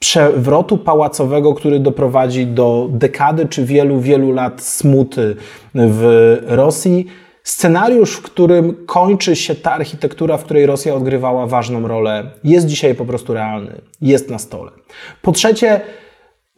przewrotu 0.03 0.79
pałacowego, 0.79 1.55
który 1.55 1.81
doprowadzi 1.81 2.47
do 2.47 2.89
dekady 2.91 3.47
czy 3.47 3.65
wielu, 3.65 4.01
wielu 4.01 4.33
lat 4.33 4.63
smuty 4.63 5.37
w 5.75 6.37
Rosji. 6.47 7.07
Scenariusz, 7.43 8.13
w 8.13 8.23
którym 8.23 8.87
kończy 8.87 9.37
się 9.37 9.55
ta 9.55 9.73
architektura, 9.73 10.37
w 10.37 10.45
której 10.45 10.67
Rosja 10.67 10.95
odgrywała 10.95 11.47
ważną 11.47 11.89
rolę, 11.89 12.31
jest 12.45 12.67
dzisiaj 12.67 12.95
po 12.95 13.05
prostu 13.05 13.35
realny, 13.35 13.81
jest 14.01 14.31
na 14.31 14.39
stole. 14.39 14.71
Po 15.23 15.33
trzecie, 15.33 15.81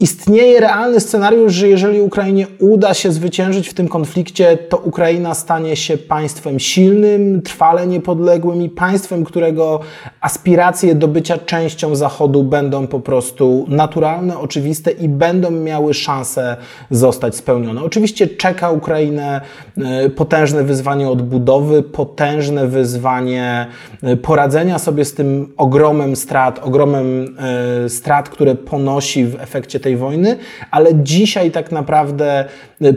Istnieje 0.02 0.61
realny 0.61 1.00
scenariusz, 1.00 1.52
że 1.52 1.68
jeżeli 1.68 2.00
Ukrainie 2.00 2.47
uda 2.59 2.94
się 2.94 3.12
zwyciężyć 3.12 3.68
w 3.68 3.75
tym 3.75 3.88
konflikcie, 3.88 4.56
to 4.56 4.76
Ukraina 4.76 5.35
stanie 5.35 5.76
się 5.76 5.99
państwem 5.99 6.59
silnym, 6.59 7.42
trwale 7.42 7.87
niepodległym 7.87 8.62
i 8.62 8.68
państwem, 8.68 9.25
którego 9.25 9.80
aspiracje 10.21 10.94
do 10.94 11.09
bycia 11.09 11.38
częścią 11.38 11.94
Zachodu 11.94 12.42
będą 12.42 12.87
po 12.87 13.00
prostu 13.00 13.66
naturalne, 13.68 14.38
oczywiste 14.38 14.90
i 14.90 15.09
będą 15.09 15.50
miały 15.50 15.94
szansę 15.94 16.56
zostać 16.90 17.37
spełnione. 17.37 17.82
Oczywiście 17.82 18.26
czeka 18.26 18.71
Ukrainę 18.71 19.40
e, 19.78 20.11
potężne 20.11 20.64
wyzwanie 20.64 21.09
odbudowy, 21.09 21.82
potężne 21.82 22.66
wyzwanie 22.66 23.66
e, 24.02 24.16
poradzenia 24.16 24.78
sobie 24.78 25.04
z 25.04 25.14
tym 25.14 25.52
ogromem 25.56 26.16
strat, 26.16 26.61
ogromem 26.62 27.37
e, 27.85 27.88
strat, 27.88 28.28
które 28.28 28.54
ponosi 28.54 29.25
w 29.25 29.40
efekcie 29.40 29.80
tej 29.80 29.91
wojny, 29.96 30.37
ale 30.70 30.94
dzisiaj 30.94 31.50
tak 31.50 31.72
naprawdę 31.72 32.44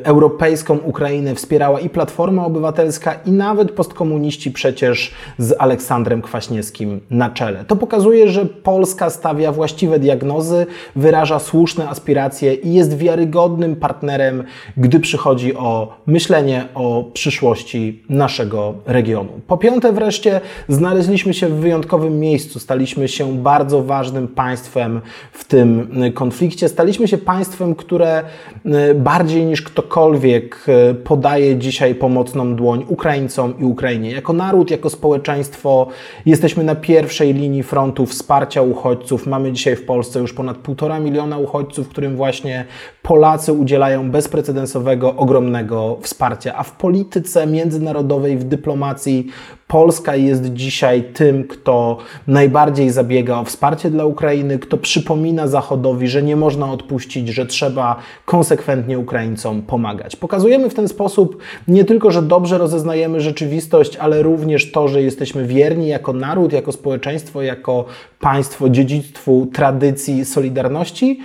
europejską 0.05 0.79
Ukrainę 0.79 1.35
wspierała 1.35 1.81
i 1.81 1.89
Platforma 1.89 2.47
Obywatelska, 2.47 3.15
i 3.27 3.31
nawet 3.31 3.71
postkomuniści 3.71 4.51
przecież 4.51 5.15
z 5.39 5.55
Aleksandrem 5.59 6.23
Kwaśniewskim 6.23 7.01
na 7.11 7.31
czele. 7.31 7.65
To 7.65 7.77
pokazuje, 7.77 8.29
że 8.29 8.47
Polska 8.47 9.11
stawia 9.11 9.53
właściwe 9.53 9.99
diagnozy, 9.99 10.67
wyraża 10.97 11.39
słuszne 11.39 11.89
aspiracje 11.89 12.55
i 12.55 12.75
jest 12.75 12.97
wiarygodnym 12.97 13.77
partnerem, 13.77 14.45
gdy 14.77 15.01
przychodzi 15.01 15.57
o 15.57 15.95
myślenie 16.07 16.69
o 16.75 17.05
przyszłości 17.13 18.03
naszego 18.09 18.75
regionu. 18.87 19.31
Po 19.47 19.59
piąte 19.59 19.93
wreszcie, 19.93 20.41
znaleźliśmy 20.69 21.35
się 21.35 21.49
w 21.49 21.55
wyjątkowym 21.55 22.21
miejscu, 22.21 22.59
staliśmy 22.59 23.09
się 23.09 23.37
bardzo 23.37 23.83
ważnym 23.83 24.29
państwem 24.29 25.01
w 25.33 25.45
tym 25.45 25.89
konflikcie, 26.15 26.69
staliśmy 26.69 27.09
się 27.09 27.19
państwem, 27.19 27.75
które 27.75 28.16
E, 28.67 28.95
bardziej 28.95 29.45
niż 29.45 29.63
ktokolwiek 29.63 30.67
e, 30.69 30.95
podaje 30.95 31.57
dzisiaj 31.57 31.95
pomocną 31.95 32.57
dłoń 32.57 32.85
Ukraińcom 32.89 33.55
i 33.61 33.65
Ukrainie. 33.65 34.11
Jako 34.11 34.33
naród, 34.33 34.71
jako 34.71 34.91
społeczeństwo 34.91 35.87
jesteśmy 36.27 36.65
na 36.65 36.75
pierwszej 36.75 37.35
linii 37.35 37.63
frontu 37.63 38.07
wsparcia 38.07 38.63
uchodźców. 38.63 39.27
Mamy 39.27 39.53
dzisiaj 39.53 39.77
w 39.77 39.85
Polsce 39.85 40.21
już 40.21 40.33
ponad 40.33 40.57
półtora 40.57 41.01
miliona 41.01 41.39
uchodźców, 41.39 41.89
którym 41.89 42.17
właśnie 42.17 42.65
Polacy 43.07 43.53
udzielają 43.53 44.11
bezprecedensowego, 44.11 45.17
ogromnego 45.17 45.99
wsparcia. 46.01 46.55
A 46.57 46.63
w 46.63 46.73
polityce 46.73 47.47
międzynarodowej, 47.47 48.37
w 48.37 48.45
dyplomacji 48.45 49.27
Polska 49.69 50.17
jest 50.17 50.53
dzisiaj 50.53 51.03
tym, 51.03 51.45
kto 51.45 51.99
najbardziej 52.27 52.91
zabiega 52.91 53.39
o 53.39 53.45
wsparcie 53.45 53.91
dla 53.91 54.05
Ukrainy, 54.05 54.59
kto 54.59 54.77
przypomina 54.77 55.49
Zachodowi, 55.49 56.09
że 56.09 56.23
nie 56.23 56.37
można 56.37 56.73
odpuścić, 56.73 57.29
że 57.29 57.47
trzeba 57.47 57.97
konsekwentnie 58.25 58.99
Ukraińcom 58.99 59.63
pomagać. 59.63 60.17
Pokazujemy 60.17 60.71
w 60.71 60.75
ten 60.75 60.89
sposób 60.89 61.43
nie 61.69 61.85
tylko, 61.85 62.11
że 62.11 62.23
dobrze 62.23 62.59
rozeznajemy 62.59 63.21
rzeczywistość, 63.21 63.97
ale 63.97 64.23
również 64.23 64.73
to, 64.73 64.89
że 64.89 65.03
jesteśmy 65.03 65.47
wierni 65.47 65.89
jako 65.89 66.13
naród, 66.13 66.53
jako 66.53 66.73
społeczeństwo, 66.73 67.43
jako 67.43 67.85
państwo 68.21 68.71
dziedzictwu 68.71 69.47
tradycji 69.53 70.25
Solidarności, 70.25 71.21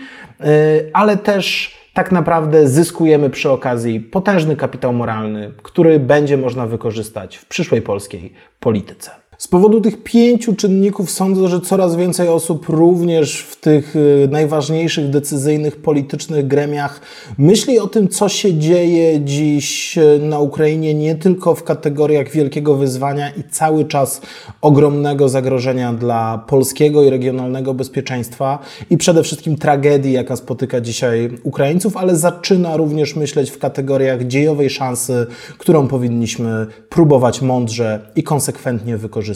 ale 0.93 1.17
też 1.17 1.75
tak 1.93 2.11
naprawdę 2.11 2.67
zyskujemy 2.67 3.29
przy 3.29 3.49
okazji 3.49 3.99
potężny 3.99 4.55
kapitał 4.55 4.93
moralny, 4.93 5.51
który 5.63 5.99
będzie 5.99 6.37
można 6.37 6.67
wykorzystać 6.67 7.37
w 7.37 7.45
przyszłej 7.45 7.81
polskiej 7.81 8.33
polityce. 8.59 9.20
Z 9.41 9.47
powodu 9.47 9.81
tych 9.81 10.03
pięciu 10.03 10.55
czynników 10.55 11.11
sądzę, 11.11 11.47
że 11.47 11.61
coraz 11.61 11.95
więcej 11.95 12.27
osób 12.27 12.69
również 12.69 13.41
w 13.41 13.55
tych 13.55 13.95
y, 13.95 14.27
najważniejszych, 14.31 15.09
decyzyjnych, 15.09 15.75
politycznych 15.75 16.47
gremiach 16.47 17.01
myśli 17.37 17.79
o 17.79 17.87
tym, 17.87 18.09
co 18.09 18.29
się 18.29 18.53
dzieje 18.53 19.21
dziś 19.21 19.97
y, 19.97 20.19
na 20.19 20.39
Ukrainie, 20.39 20.93
nie 20.93 21.15
tylko 21.15 21.55
w 21.55 21.63
kategoriach 21.63 22.31
wielkiego 22.31 22.75
wyzwania 22.75 23.29
i 23.29 23.43
cały 23.51 23.85
czas 23.85 24.21
ogromnego 24.61 25.29
zagrożenia 25.29 25.93
dla 25.93 26.45
polskiego 26.47 27.03
i 27.03 27.09
regionalnego 27.09 27.73
bezpieczeństwa 27.73 28.59
i 28.89 28.97
przede 28.97 29.23
wszystkim 29.23 29.57
tragedii, 29.57 30.13
jaka 30.13 30.35
spotyka 30.35 30.81
dzisiaj 30.81 31.29
Ukraińców, 31.43 31.97
ale 31.97 32.15
zaczyna 32.15 32.77
również 32.77 33.15
myśleć 33.15 33.51
w 33.51 33.57
kategoriach 33.57 34.27
dziejowej 34.27 34.69
szansy, 34.69 35.27
którą 35.57 35.87
powinniśmy 35.87 36.67
próbować 36.89 37.41
mądrze 37.41 38.11
i 38.15 38.23
konsekwentnie 38.23 38.97
wykorzystać. 38.97 39.30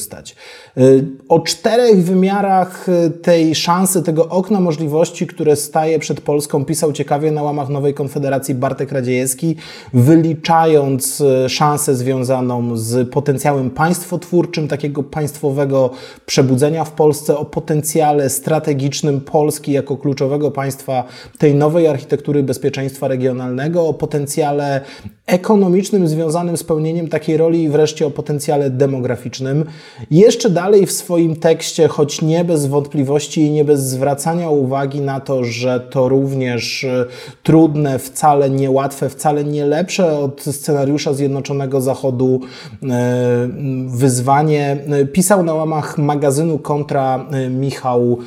Y, 0.77 1.05
o 1.29 1.39
czterech 1.39 2.03
wymiarach 2.03 2.89
y, 2.89 3.09
tej 3.09 3.55
szansy, 3.55 4.03
tego 4.03 4.29
okna 4.29 4.59
możliwości, 4.59 5.27
które 5.27 5.55
staje 5.55 5.99
przed 5.99 6.21
Polską, 6.21 6.65
pisał 6.65 6.93
ciekawie 6.93 7.31
na 7.31 7.43
łamach 7.43 7.69
Nowej 7.69 7.93
Konfederacji 7.93 8.55
Bartek 8.55 8.91
Radziejewski, 8.91 9.55
wyliczając 9.93 11.21
y, 11.21 11.49
szansę 11.49 11.95
związaną 11.95 12.77
z 12.77 13.09
potencjałem 13.09 13.69
państwotwórczym, 13.69 14.67
takiego 14.67 15.03
państwowego 15.03 15.89
przebudzenia 16.25 16.83
w 16.83 16.91
Polsce, 16.91 17.37
o 17.37 17.45
potencjale 17.45 18.29
strategicznym 18.29 19.21
Polski 19.21 19.71
jako 19.71 19.97
kluczowego 19.97 20.51
państwa 20.51 21.03
tej 21.37 21.55
nowej 21.55 21.87
architektury 21.87 22.43
bezpieczeństwa 22.43 23.07
regionalnego, 23.07 23.87
o 23.87 23.93
potencjale 23.93 24.81
ekonomicznym 25.27 26.07
związanym 26.07 26.57
z 26.57 26.63
pełnieniem 26.63 27.07
takiej 27.07 27.37
roli 27.37 27.63
i 27.63 27.69
wreszcie 27.69 28.07
o 28.07 28.11
potencjale 28.11 28.69
demograficznym. 28.69 29.65
Jeszcze 30.11 30.49
dalej 30.49 30.85
w 30.85 30.91
swoim 30.91 31.35
tekście, 31.35 31.87
choć 31.87 32.21
nie 32.21 32.45
bez 32.45 32.65
wątpliwości 32.65 33.41
i 33.41 33.51
nie 33.51 33.65
bez 33.65 33.83
zwracania 33.83 34.49
uwagi 34.49 35.01
na 35.01 35.19
to, 35.19 35.43
że 35.43 35.79
to 35.79 36.09
również 36.09 36.83
e, 36.83 37.05
trudne, 37.43 37.99
wcale 37.99 38.49
niełatwe, 38.49 39.09
wcale 39.09 39.43
nie 39.43 39.65
lepsze 39.65 40.19
od 40.19 40.41
scenariusza 40.41 41.13
Zjednoczonego 41.13 41.81
Zachodu 41.81 42.39
e, 42.83 43.49
wyzwanie, 43.87 44.77
e, 44.89 45.05
pisał 45.05 45.43
na 45.43 45.53
łamach 45.53 45.97
magazynu 45.97 46.59
Kontra 46.59 47.25
Michał 47.49 48.17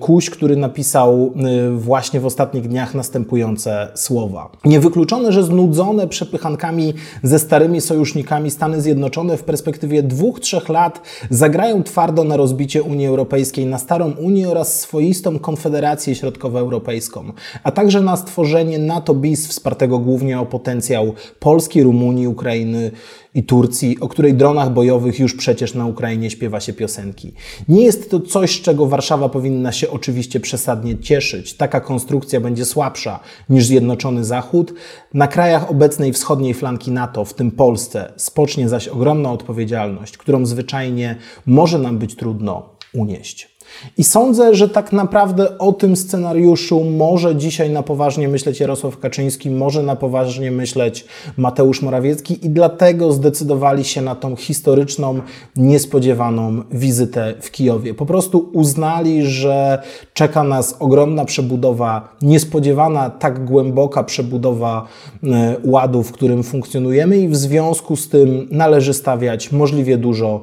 Kuś, 0.00 0.30
który 0.30 0.56
napisał 0.56 1.32
właśnie 1.76 2.20
w 2.20 2.26
ostatnich 2.26 2.68
dniach 2.68 2.94
następujące 2.94 3.88
słowa. 3.94 4.50
Niewykluczone, 4.64 5.32
że 5.32 5.44
znudzone 5.44 6.08
przepychankami 6.08 6.94
ze 7.22 7.38
starymi 7.38 7.80
sojusznikami 7.80 8.50
Stany 8.50 8.80
Zjednoczone 8.80 9.36
w 9.36 9.42
perspektywie 9.42 10.02
dwóch, 10.02 10.40
trzech 10.40 10.68
lat 10.68 10.85
zagrają 11.30 11.82
twardo 11.82 12.24
na 12.24 12.36
rozbicie 12.36 12.82
Unii 12.82 13.06
Europejskiej 13.06 13.66
na 13.66 13.78
starą 13.78 14.12
Unię 14.12 14.48
oraz 14.48 14.80
swoistą 14.80 15.38
Konfederację 15.38 16.14
Środkowoeuropejską, 16.14 17.32
a 17.62 17.72
także 17.72 18.00
na 18.00 18.16
stworzenie 18.16 18.78
NATO 18.78 19.14
BIS 19.14 19.48
wspartego 19.48 19.98
głównie 19.98 20.40
o 20.40 20.46
potencjał 20.46 21.14
Polski, 21.40 21.82
Rumunii, 21.82 22.28
Ukrainy 22.28 22.90
i 23.36 23.42
Turcji, 23.42 24.00
o 24.00 24.08
której 24.08 24.34
dronach 24.34 24.72
bojowych 24.72 25.18
już 25.18 25.34
przecież 25.34 25.74
na 25.74 25.86
Ukrainie 25.86 26.30
śpiewa 26.30 26.60
się 26.60 26.72
piosenki. 26.72 27.32
Nie 27.68 27.84
jest 27.84 28.10
to 28.10 28.20
coś, 28.20 28.58
z 28.58 28.62
czego 28.62 28.86
Warszawa 28.86 29.28
powinna 29.28 29.72
się 29.72 29.90
oczywiście 29.90 30.40
przesadnie 30.40 30.98
cieszyć. 30.98 31.54
Taka 31.54 31.80
konstrukcja 31.80 32.40
będzie 32.40 32.64
słabsza 32.64 33.20
niż 33.48 33.66
Zjednoczony 33.66 34.24
Zachód. 34.24 34.74
Na 35.14 35.28
krajach 35.28 35.70
obecnej 35.70 36.12
wschodniej 36.12 36.54
flanki 36.54 36.90
NATO, 36.90 37.24
w 37.24 37.34
tym 37.34 37.50
Polsce, 37.50 38.12
spocznie 38.16 38.68
zaś 38.68 38.88
ogromna 38.88 39.32
odpowiedzialność, 39.32 40.16
którą 40.16 40.46
zwyczajnie 40.46 41.16
może 41.46 41.78
nam 41.78 41.98
być 41.98 42.16
trudno 42.16 42.70
unieść. 42.92 43.55
I 43.98 44.04
sądzę, 44.04 44.54
że 44.54 44.68
tak 44.68 44.92
naprawdę 44.92 45.58
o 45.58 45.72
tym 45.72 45.96
scenariuszu 45.96 46.84
może 46.84 47.36
dzisiaj 47.36 47.70
na 47.70 47.82
poważnie 47.82 48.28
myśleć 48.28 48.60
Jarosław 48.60 48.98
Kaczyński, 48.98 49.50
może 49.50 49.82
na 49.82 49.96
poważnie 49.96 50.50
myśleć 50.50 51.04
Mateusz 51.36 51.82
Morawiecki 51.82 52.46
i 52.46 52.50
dlatego 52.50 53.12
zdecydowali 53.12 53.84
się 53.84 54.02
na 54.02 54.14
tą 54.14 54.36
historyczną, 54.36 55.20
niespodziewaną 55.56 56.62
wizytę 56.72 57.34
w 57.40 57.50
Kijowie. 57.50 57.94
Po 57.94 58.06
prostu 58.06 58.50
uznali, 58.52 59.26
że 59.26 59.82
czeka 60.14 60.44
nas 60.44 60.76
ogromna 60.78 61.24
przebudowa, 61.24 62.16
niespodziewana, 62.22 63.10
tak 63.10 63.44
głęboka 63.44 64.04
przebudowa 64.04 64.86
e, 65.24 65.56
ładu, 65.64 66.02
w 66.02 66.12
którym 66.12 66.42
funkcjonujemy 66.42 67.18
i 67.18 67.28
w 67.28 67.36
związku 67.36 67.96
z 67.96 68.08
tym 68.08 68.48
należy 68.50 68.94
stawiać 68.94 69.52
możliwie 69.52 69.98
dużo 69.98 70.40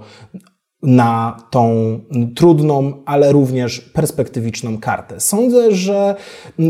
na 0.84 1.38
tą 1.50 2.00
trudną, 2.36 2.94
ale 3.06 3.32
również 3.32 3.80
perspektywiczną 3.80 4.78
kartę. 4.78 5.20
Sądzę, 5.20 5.72
że 5.72 6.16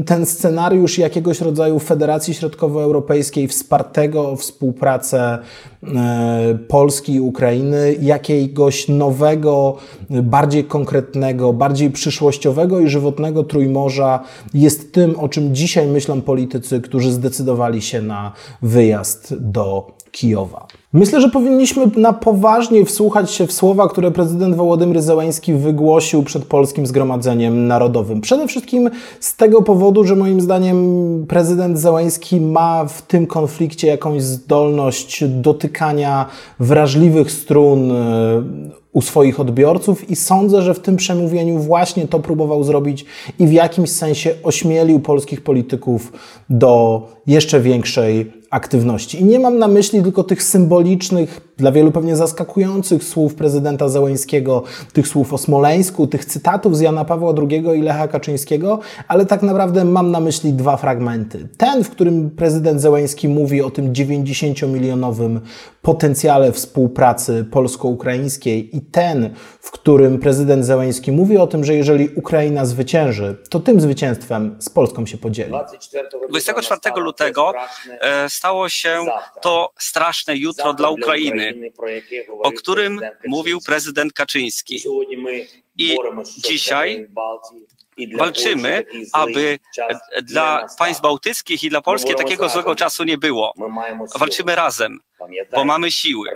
ten 0.06 0.26
scenariusz 0.26 0.98
jakiegoś 0.98 1.42
rodzaju 1.42 1.80
Federacji 1.80 2.34
Środkowoeuropejskiej 2.34 3.48
wspartego 3.48 4.30
o 4.30 4.36
współpracę 4.36 5.40
e, 5.84 6.58
Polski 6.68 7.14
i 7.14 7.22
Ukrainy, 7.22 7.96
jakiegoś 8.02 8.88
nowego, 8.88 9.78
bardziej 10.10 10.64
konkretnego, 10.64 11.54
bardziej 11.54 11.92
przyszłościowego 11.92 12.80
i 12.80 12.90
żywotnego 12.90 13.44
Trójmorza 13.44 14.20
jest 14.54 14.94
tym, 14.94 15.20
o 15.20 15.30
czym 15.30 15.56
dzisiaj 15.56 15.88
myślą 15.88 16.22
politycy, 16.22 16.82
którzy 16.82 17.12
zdecydowali 17.12 17.82
się 17.82 18.02
na 18.02 18.32
wyjazd 18.62 19.36
do 19.40 19.88
Kijowa. 20.12 20.68
Myślę, 20.94 21.22
że 21.22 21.30
powinniśmy 21.30 21.86
na 21.96 22.14
poważnie 22.14 22.86
wsłuchać 22.86 23.32
się 23.32 23.48
w 23.48 23.52
słowa, 23.52 23.90
które 23.90 24.12
prezydent 24.12 24.56
Wołodymyr 24.56 25.02
Zełański 25.02 25.54
wygłosił 25.54 26.24
przed 26.24 26.46
Polskim 26.46 26.88
Zgromadzeniem 26.88 27.68
Narodowym. 27.68 28.22
Przede 28.22 28.48
wszystkim 28.48 28.90
z 29.20 29.36
tego 29.36 29.62
powodu, 29.62 30.04
że 30.04 30.16
moim 30.16 30.42
zdaniem 30.42 30.78
prezydent 31.28 31.80
Zełański 31.80 32.42
ma 32.42 32.86
w 32.86 33.02
tym 33.02 33.28
konflikcie 33.28 33.88
jakąś 33.88 34.24
zdolność 34.24 35.24
dotykania 35.28 36.26
wrażliwych 36.60 37.32
strun 37.32 37.92
e, 37.92 38.44
u 38.94 39.02
swoich 39.02 39.40
odbiorców 39.40 40.10
i 40.10 40.16
sądzę, 40.16 40.62
że 40.62 40.74
w 40.74 40.80
tym 40.80 40.96
przemówieniu 40.96 41.60
właśnie 41.60 42.08
to 42.08 42.20
próbował 42.20 42.64
zrobić 42.64 43.06
i 43.40 43.48
w 43.48 43.52
jakimś 43.52 43.90
sensie 43.90 44.36
ośmielił 44.44 45.00
polskich 45.00 45.42
polityków 45.42 46.14
do 46.50 47.02
jeszcze 47.28 47.60
większej 47.60 48.44
aktywności. 48.50 49.22
I 49.22 49.26
nie 49.26 49.40
mam 49.40 49.58
na 49.58 49.68
myśli 49.68 50.04
tylko 50.04 50.24
tych 50.24 50.44
symbolicznych, 50.84 51.42
dla 51.58 51.72
wielu 51.72 51.92
pewnie 51.92 52.16
zaskakujących 52.16 53.04
słów 53.04 53.36
prezydenta 53.36 53.90
Zełańskiego, 53.90 54.64
tych 54.94 55.08
słów 55.08 55.34
o 55.34 55.38
Smoleńsku, 55.38 56.08
tych 56.08 56.26
cytatów 56.26 56.78
z 56.78 56.80
Jana 56.80 57.06
Pawła 57.06 57.34
II 57.50 57.80
i 57.80 57.82
Lecha 57.82 58.08
Kaczyńskiego, 58.08 58.80
ale 59.08 59.26
tak 59.26 59.42
naprawdę 59.42 59.86
mam 59.86 60.12
na 60.12 60.20
myśli 60.20 60.54
dwa 60.54 60.78
fragmenty. 60.78 61.48
Ten, 61.58 61.84
w 61.84 61.90
którym 61.90 62.30
prezydent 62.30 62.82
Zełański 62.82 63.28
mówi 63.28 63.62
o 63.62 63.72
tym 63.72 63.94
90-milionowym 63.94 65.40
potencjale 65.82 66.52
współpracy 66.52 67.46
polsko-ukraińskiej 67.52 68.78
i 68.78 68.82
ten, 68.82 69.34
w 69.60 69.72
którym 69.72 70.20
prezydent 70.20 70.66
Zełański 70.66 71.12
mówi 71.12 71.38
o 71.38 71.48
tym, 71.48 71.64
że 71.64 71.76
jeżeli 71.76 72.10
Ukraina 72.10 72.66
zwycięży, 72.66 73.38
to 73.50 73.60
tym 73.60 73.82
zwycięstwem 73.82 74.56
z 74.60 74.70
Polską 74.70 75.06
się 75.06 75.18
podzieli. 75.18 75.54
24 76.30 77.02
lutego 77.02 77.54
stało 78.28 78.70
się 78.70 79.00
to 79.42 79.72
straszne 79.80 80.38
jutro 80.38 80.74
dla 80.74 80.90
Ukrainy, 80.90 81.43
o 82.40 82.52
którym 82.52 83.02
mówił 83.28 83.60
prezydent 83.66 84.14
Kaczyński. 84.14 84.84
I 85.78 85.98
dzisiaj 86.38 87.08
walczymy, 88.18 88.86
aby 89.14 89.60
dla 90.24 90.68
państw 90.78 91.02
bałtyckich 91.02 91.64
i 91.64 91.70
dla 91.70 91.82
Polski 91.82 92.16
takiego 92.16 92.50
złego 92.50 92.76
czasu 92.76 93.04
nie 93.04 93.18
było. 93.18 93.54
Walczymy 94.20 94.56
razem, 94.56 95.00
bo 95.52 95.66
mamy 95.66 95.92
siły. 95.92 96.30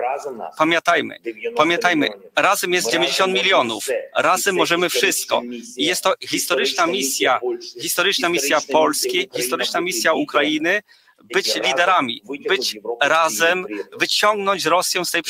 Pamiętajmy, 0.58 1.18
pamiętajmy, 1.56 2.10
razem 2.36 2.74
jest 2.74 2.92
90 2.92 3.34
milionów, 3.34 3.88
razem 4.16 4.56
możemy 4.56 4.90
wszystko. 4.90 5.42
I 5.78 5.86
jest 5.86 6.04
to 6.04 6.14
historyczna 6.22 6.88
misja, 6.88 7.40
historyczna 7.82 8.30
misja 8.30 8.62
Polski, 8.72 9.30
historyczna 9.36 9.82
misja 9.82 10.14
Ukrainy, 10.14 10.82
być 11.24 11.56
liderami, 11.56 12.22
być 12.48 12.78
razem, 13.02 13.66
wyciągnąć 14.00 14.66
Rosję 14.66 15.06
z 15.06 15.12
tej 15.12 15.22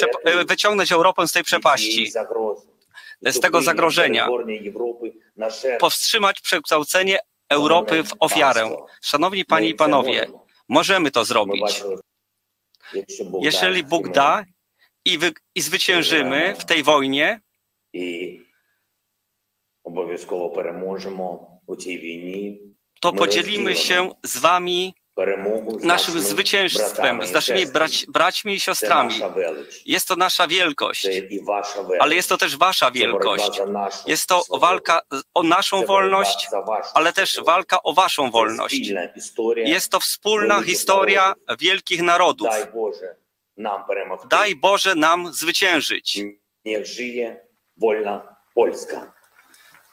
wyciągnąć 0.46 0.92
Europę 0.92 1.28
z 1.28 1.32
tej 1.32 1.44
przepaści, 1.44 2.12
z 3.22 3.40
tego 3.40 3.62
zagrożenia, 3.62 4.28
powstrzymać 5.80 6.42
przekształcenie 6.42 7.20
Europy 7.50 8.04
w 8.04 8.14
ofiarę. 8.20 8.76
Szanowni 9.02 9.46
Panie 9.46 9.70
i 9.70 9.76
Panowie, 9.76 10.28
możemy 10.70 11.12
to 11.12 11.26
zrobić. 11.26 11.84
Jeżeli 13.42 13.84
Bóg 13.84 14.12
da 14.12 14.46
i, 15.06 15.18
wy, 15.18 15.32
i 15.56 15.62
zwyciężymy 15.62 16.56
w 16.60 16.66
tej 16.66 16.84
wojnie, 16.84 17.42
to 23.02 23.14
podzielimy 23.14 23.76
się 23.76 24.12
z 24.24 24.38
Wami 24.38 24.96
naszym 25.82 26.22
zwycięstwem, 26.22 27.28
z 27.28 27.32
naszymi 27.32 27.66
brać, 27.66 28.06
braćmi 28.08 28.54
i 28.54 28.60
siostrami. 28.60 29.16
Jest 29.86 30.08
to 30.08 30.16
nasza 30.16 30.48
wielkość, 30.48 31.08
ale 32.00 32.16
jest 32.16 32.30
to 32.30 32.38
też 32.38 32.58
wasza 32.58 32.92
wielkość. 32.92 33.62
Jest 34.08 34.28
to 34.28 34.44
walka 34.60 35.02
o 35.34 35.44
naszą 35.44 35.86
wolność, 35.86 36.48
ale 36.94 37.14
też 37.14 37.40
walka 37.46 37.84
o 37.84 37.94
waszą 37.94 38.32
wolność. 38.32 38.92
Jest 39.56 39.92
to 39.92 40.00
wspólna 40.00 40.62
historia 40.62 41.34
wielkich 41.60 42.02
narodów. 42.02 42.48
Daj 44.30 44.56
Boże 44.56 44.96
nam 44.96 45.34
zwyciężyć. 45.34 46.20
Niech 46.66 46.86
żyje 46.86 47.48
wolna 47.78 48.36
Polska. 48.56 49.14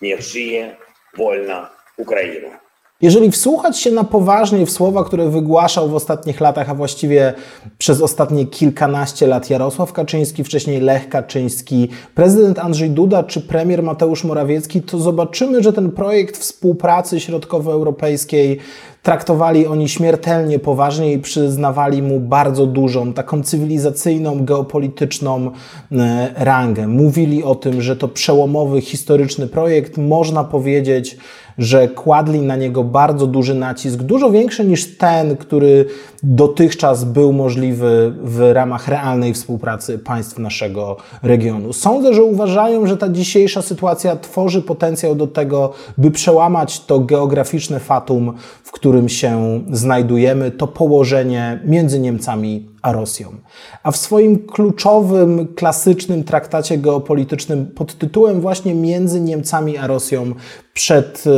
Niech 0.01 0.21
żyje 0.21 0.77
wolna 1.17 1.71
Ukraina. 1.97 2.64
Jeżeli 3.05 3.31
wsłuchać 3.31 3.79
się 3.79 3.91
na 3.91 4.05
poważnie 4.05 4.67
w 4.67 4.71
słowa, 4.71 5.05
które 5.05 5.29
wygłaszał 5.29 5.89
w 5.89 5.95
ostatnich 5.95 6.41
latach, 6.41 6.71
a 6.71 6.75
właściwie 6.75 7.35
przez 7.79 8.03
ostatnie 8.03 8.47
kilkanaście 8.47 9.27
lat 9.27 9.51
Jarosław 9.51 9.93
Kaczyński, 9.93 10.45
wcześniej 10.45 10.81
Lech 10.81 11.09
Kaczyński, 11.09 11.89
prezydent 12.15 12.59
Andrzej 12.59 12.91
Duda 12.91 13.23
czy 13.23 13.41
premier 13.41 13.83
Mateusz 13.83 14.25
Morawiecki, 14.25 14.83
to 14.83 14.99
zobaczymy, 14.99 15.63
że 15.63 15.73
ten 15.73 15.91
projekt 15.91 16.39
współpracy 16.39 17.21
środkowoeuropejskiej 17.21 18.59
traktowali 19.05 19.67
oni 19.67 19.89
śmiertelnie 19.89 20.59
poważnie 20.59 21.13
i 21.13 21.19
przyznawali 21.19 22.03
mu 22.03 22.21
bardzo 22.21 22.67
dużą, 22.67 23.13
taką 23.13 23.43
cywilizacyjną, 23.43 24.45
geopolityczną 24.45 25.51
e, 25.93 26.31
rangę. 26.37 26.89
Mówili 26.89 27.43
o 27.43 27.55
tym, 27.55 27.83
że 27.83 27.97
to 27.97 28.09
przełomowy, 28.09 28.81
historyczny 28.81 29.47
projekt, 29.47 29.99
można 29.99 30.45
powiedzieć, 30.45 31.17
że 31.59 31.89
kładli 31.89 32.41
na 32.41 32.57
niego 32.57 32.85
bardzo 32.85 33.27
duży 33.27 33.55
nacisk, 33.55 33.97
dużo 33.97 34.31
większy 34.31 34.65
niż 34.65 34.97
ten, 34.97 35.37
który 35.37 35.87
dotychczas 36.25 37.05
był 37.05 37.33
możliwy 37.33 38.15
w 38.23 38.51
ramach 38.53 38.89
realnej 38.89 39.35
współpracy 39.35 39.99
państw 39.99 40.39
naszego 40.39 40.97
regionu. 41.23 41.73
Sądzę, 41.73 42.15
że 42.15 42.23
uważają, 42.23 42.87
że 42.87 42.97
ta 42.97 43.09
dzisiejsza 43.09 43.63
sytuacja 43.63 44.17
tworzy 44.17 44.63
potencjał 44.63 45.15
do 45.15 45.27
tego, 45.27 45.73
by 45.99 46.11
przełamać 46.11 46.81
to 46.81 47.01
geograficzne 47.01 47.81
fatum, 47.81 48.33
w 48.63 48.73
którym 48.73 49.09
się 49.09 49.61
znajdujemy, 49.71 50.51
to 50.51 50.67
położenie 50.67 51.61
między 51.65 52.01
Niemcami 52.01 52.69
a 52.83 52.93
Rosją. 52.93 53.29
A 53.83 53.91
w 53.91 53.97
swoim 53.97 54.47
kluczowym, 54.47 55.49
klasycznym 55.55 56.25
traktacie 56.25 56.79
geopolitycznym 56.79 57.67
pod 57.67 57.99
tytułem 57.99 58.41
właśnie 58.41 58.75
Między 58.75 59.21
Niemcami 59.21 59.79
a 59.79 59.87
Rosją 59.87 60.33
przed 60.75 61.25
e, 61.27 61.31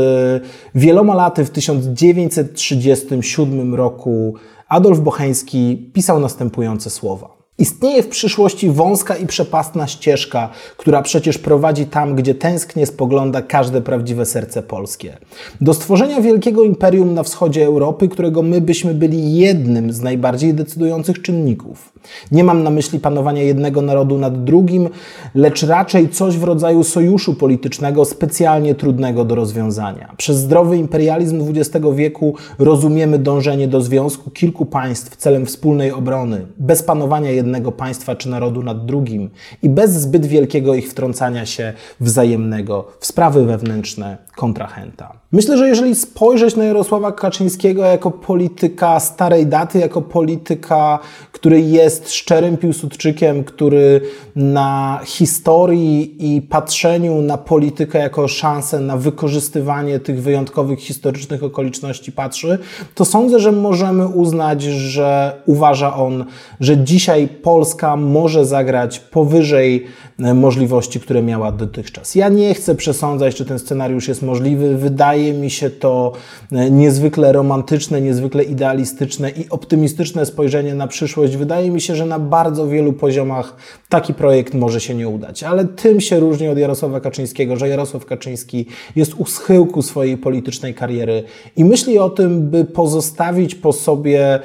wieloma 0.75 1.15
laty 1.15 1.45
w 1.45 1.51
1937 1.51 3.75
roku 3.75 4.35
Adolf 4.69 5.01
Bocheński 5.01 5.91
pisał 5.95 6.21
następujące 6.21 6.91
słowa. 6.91 7.36
Istnieje 7.59 8.03
w 8.03 8.09
przyszłości 8.09 8.71
wąska 8.71 9.17
i 9.17 9.27
przepastna 9.27 9.87
ścieżka, 9.87 10.51
która 10.77 11.03
przecież 11.03 11.39
prowadzi 11.39 11.87
tam, 11.87 12.15
gdzie 12.15 12.35
tęsknie 12.35 12.87
spogląda 12.87 13.43
każde 13.43 13.81
prawdziwe 13.81 14.27
serce 14.27 14.63
polskie. 14.63 15.17
Do 15.61 15.75
stworzenia 15.75 16.21
wielkiego 16.21 16.65
imperium 16.65 17.15
na 17.15 17.23
wschodzie 17.23 17.67
Europy, 17.67 18.09
którego 18.09 18.43
my 18.43 18.61
byśmy 18.61 18.95
byli 18.95 19.37
jednym 19.37 19.93
z 19.93 20.01
najbardziej 20.01 20.55
decydujących 20.55 21.23
czynników. 21.23 21.93
Nie 22.33 22.45
mam 22.45 22.63
na 22.63 22.71
myśli 22.71 23.01
panowania 23.01 23.43
jednego 23.43 23.83
narodu 23.83 24.19
nad 24.19 24.45
drugim, 24.45 24.89
lecz 25.35 25.63
raczej 25.63 26.09
coś 26.09 26.37
w 26.37 26.45
rodzaju 26.45 26.85
sojuszu 26.85 27.35
politycznego 27.35 28.05
specjalnie 28.05 28.75
trudnego 28.75 29.25
do 29.25 29.35
rozwiązania. 29.35 30.15
Przez 30.17 30.37
zdrowy 30.37 30.77
imperializm 30.77 31.43
XX 31.51 31.87
wieku 31.95 32.35
rozumiemy 32.59 33.19
dążenie 33.19 33.69
do 33.69 33.81
związku 33.81 34.31
kilku 34.31 34.67
państw 34.67 35.17
celem 35.17 35.47
wspólnej 35.47 35.93
obrony, 35.93 36.47
bez 36.59 36.83
panowania 36.83 37.31
jednego 37.31 37.46
państwa 37.77 38.17
czy 38.17 38.29
narodu 38.29 38.63
nad 38.63 38.87
drugim 38.87 39.31
i 39.63 39.69
bez 39.69 39.91
zbyt 39.91 40.27
wielkiego 40.27 40.75
ich 40.75 40.91
wtrącania 40.91 41.47
się 41.47 41.73
wzajemnego 42.01 42.89
w 43.01 43.07
sprawy 43.07 43.45
wewnętrzne 43.45 44.17
kontrahenta. 44.37 45.13
Myślę, 45.33 45.59
że 45.59 45.69
jeżeli 45.69 45.95
spojrzeć 45.95 46.57
na 46.57 46.65
Jarosława 46.65 47.13
Kaczyńskiego 47.13 47.85
jako 47.85 48.11
polityka 48.11 49.01
starej 49.01 49.47
daty, 49.47 49.79
jako 49.79 50.03
polityka, 50.03 50.99
który 51.33 51.61
jest 51.61 52.13
szczerym 52.13 52.57
Piłsudczykiem, 52.57 53.45
który 53.45 54.01
na 54.37 55.01
historii 55.05 56.17
i 56.37 56.43
patrzeniu 56.43 57.23
na 57.23 57.39
politykę 57.39 57.99
jako 57.99 58.29
szansę 58.29 58.81
na 58.81 58.97
wykorzystywanie 58.97 60.01
tych 60.01 60.23
wyjątkowych 60.23 60.81
historycznych 60.81 61.43
okoliczności 61.43 62.13
patrzy, 62.13 62.59
to 62.95 63.05
sądzę, 63.05 63.41
że 63.41 63.53
możemy 63.53 64.07
uznać, 64.07 64.63
że 64.63 65.41
uważa 65.47 65.95
on, 65.95 66.25
że 66.61 66.85
dzisiaj 66.85 67.29
Polska 67.47 67.97
może 67.97 68.47
zagrać 68.47 69.01
powyżej 69.01 69.87
e, 70.19 70.35
możliwości, 70.35 71.01
które 71.01 71.23
miała 71.23 71.53
dotychczas. 71.53 72.15
Ja 72.15 72.29
nie 72.29 72.55
chcę 72.55 72.75
przesądzać, 72.75 73.35
czy 73.35 73.45
ten 73.45 73.59
scenariusz 73.59 74.09
jest 74.09 74.23
możliwy. 74.23 74.77
Wydaje 74.77 75.33
mi 75.33 75.51
się 75.51 75.71
to 75.71 76.13
e, 76.53 76.71
niezwykle 76.71 77.33
romantyczne, 77.33 78.01
niezwykle 78.01 78.45
idealistyczne 78.45 79.31
i 79.31 79.51
optymistyczne 79.51 80.27
spojrzenie 80.27 80.75
na 80.75 80.87
przyszłość. 80.87 81.37
Wydaje 81.37 81.71
mi 81.71 81.81
się, 81.81 81.97
że 81.97 82.07
na 82.07 82.19
bardzo 82.19 82.69
wielu 82.69 82.93
poziomach 82.93 83.57
taki 83.89 84.15
projekt 84.15 84.55
może 84.55 84.81
się 84.81 84.95
nie 84.95 85.09
udać. 85.09 85.43
Ale 85.43 85.65
tym 85.65 86.01
się 86.01 86.21
różni 86.21 86.49
od 86.49 86.59
Jarosława 86.59 87.01
Kaczyńskiego, 87.01 87.57
że 87.57 87.69
Jarosław 87.69 88.07
Kaczyński 88.07 88.67
jest 88.97 89.15
u 89.15 89.27
schyłku 89.27 89.83
swojej 89.83 90.17
politycznej 90.17 90.75
kariery 90.75 91.23
i 91.57 91.65
myśli 91.65 91.99
o 91.99 92.11
tym, 92.11 92.51
by 92.51 92.65
pozostawić 92.65 93.55
po 93.55 93.73
sobie 93.73 94.41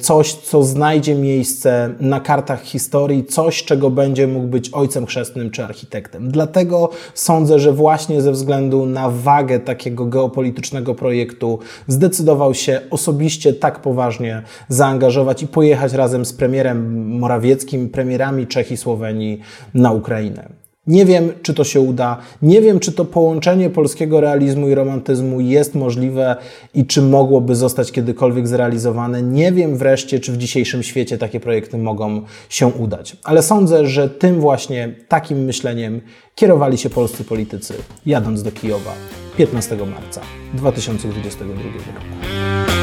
coś, 0.00 0.34
co 0.34 0.62
znajdzie 0.62 1.14
miejsce 1.14 1.94
na 2.00 2.20
kartach 2.20 2.62
historii, 2.62 3.24
coś, 3.24 3.64
czego 3.64 3.90
będzie 3.90 4.26
mógł 4.26 4.46
być 4.46 4.70
ojcem 4.70 5.06
chrzestnym 5.06 5.50
czy 5.50 5.64
architektem. 5.64 6.30
Dlatego 6.30 6.90
sądzę, 7.14 7.58
że 7.58 7.72
właśnie 7.72 8.22
ze 8.22 8.32
względu 8.32 8.86
na 8.86 9.10
wagę 9.10 9.60
takiego 9.60 10.06
geopolitycznego 10.06 10.94
projektu 10.94 11.58
zdecydował 11.88 12.54
się 12.54 12.80
osobiście 12.90 13.52
tak 13.52 13.82
poważnie 13.82 14.42
zaangażować 14.68 15.42
i 15.42 15.46
pojechać 15.46 15.92
razem 15.92 16.24
z 16.24 16.32
premierem 16.32 17.08
Morawieckim, 17.18 17.88
premierami 17.88 18.46
Czech 18.46 18.72
i 18.72 18.76
Słowenii 18.76 19.40
na 19.74 19.92
Ukrainę. 19.92 20.61
Nie 20.86 21.04
wiem, 21.04 21.32
czy 21.42 21.54
to 21.54 21.64
się 21.64 21.80
uda. 21.80 22.18
Nie 22.42 22.60
wiem, 22.60 22.80
czy 22.80 22.92
to 22.92 23.04
połączenie 23.04 23.70
polskiego 23.70 24.20
realizmu 24.20 24.68
i 24.68 24.74
romantyzmu 24.74 25.40
jest 25.40 25.74
możliwe 25.74 26.36
i 26.74 26.86
czy 26.86 27.02
mogłoby 27.02 27.54
zostać 27.54 27.92
kiedykolwiek 27.92 28.48
zrealizowane. 28.48 29.22
Nie 29.22 29.52
wiem 29.52 29.76
wreszcie, 29.76 30.20
czy 30.20 30.32
w 30.32 30.38
dzisiejszym 30.38 30.82
świecie 30.82 31.18
takie 31.18 31.40
projekty 31.40 31.78
mogą 31.78 32.22
się 32.48 32.66
udać. 32.66 33.16
Ale 33.24 33.42
sądzę, 33.42 33.86
że 33.86 34.08
tym 34.08 34.40
właśnie 34.40 34.94
takim 35.08 35.38
myśleniem 35.44 36.00
kierowali 36.34 36.78
się 36.78 36.90
polscy 36.90 37.24
politycy, 37.24 37.74
jadąc 38.06 38.42
do 38.42 38.52
Kijowa 38.52 38.92
15 39.36 39.76
marca 39.76 40.20
2022 40.54 41.54
roku. 41.54 42.81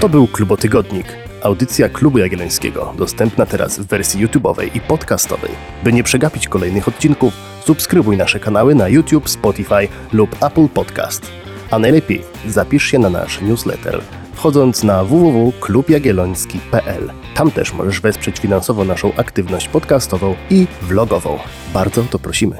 To 0.00 0.08
był 0.08 0.26
Klubotygodnik 0.26 1.06
Audycja 1.42 1.88
Klubu 1.88 2.18
Jagiellońskiego 2.18 2.94
dostępna 2.98 3.46
teraz 3.46 3.78
w 3.78 3.86
wersji 3.86 4.26
YouTube'owej 4.26 4.76
i 4.76 4.80
podcastowej. 4.80 5.50
By 5.84 5.92
nie 5.92 6.02
przegapić 6.02 6.48
kolejnych 6.48 6.88
odcinków, 6.88 7.34
subskrybuj 7.64 8.16
nasze 8.16 8.40
kanały 8.40 8.74
na 8.74 8.88
YouTube, 8.88 9.28
Spotify 9.28 9.88
lub 10.12 10.42
Apple 10.42 10.68
Podcast. 10.68 11.30
A 11.70 11.78
najlepiej 11.78 12.22
zapisz 12.48 12.84
się 12.84 12.98
na 12.98 13.10
nasz 13.10 13.40
newsletter 13.40 14.00
wchodząc 14.44 14.84
na 14.84 15.04
www.klubjagielloński.pl. 15.04 17.10
Tam 17.34 17.50
też 17.50 17.72
możesz 17.72 18.00
wesprzeć 18.00 18.38
finansowo 18.38 18.84
naszą 18.84 19.12
aktywność 19.16 19.68
podcastową 19.68 20.34
i 20.50 20.66
vlogową. 20.82 21.38
Bardzo 21.74 22.02
to 22.02 22.18
prosimy. 22.18 22.56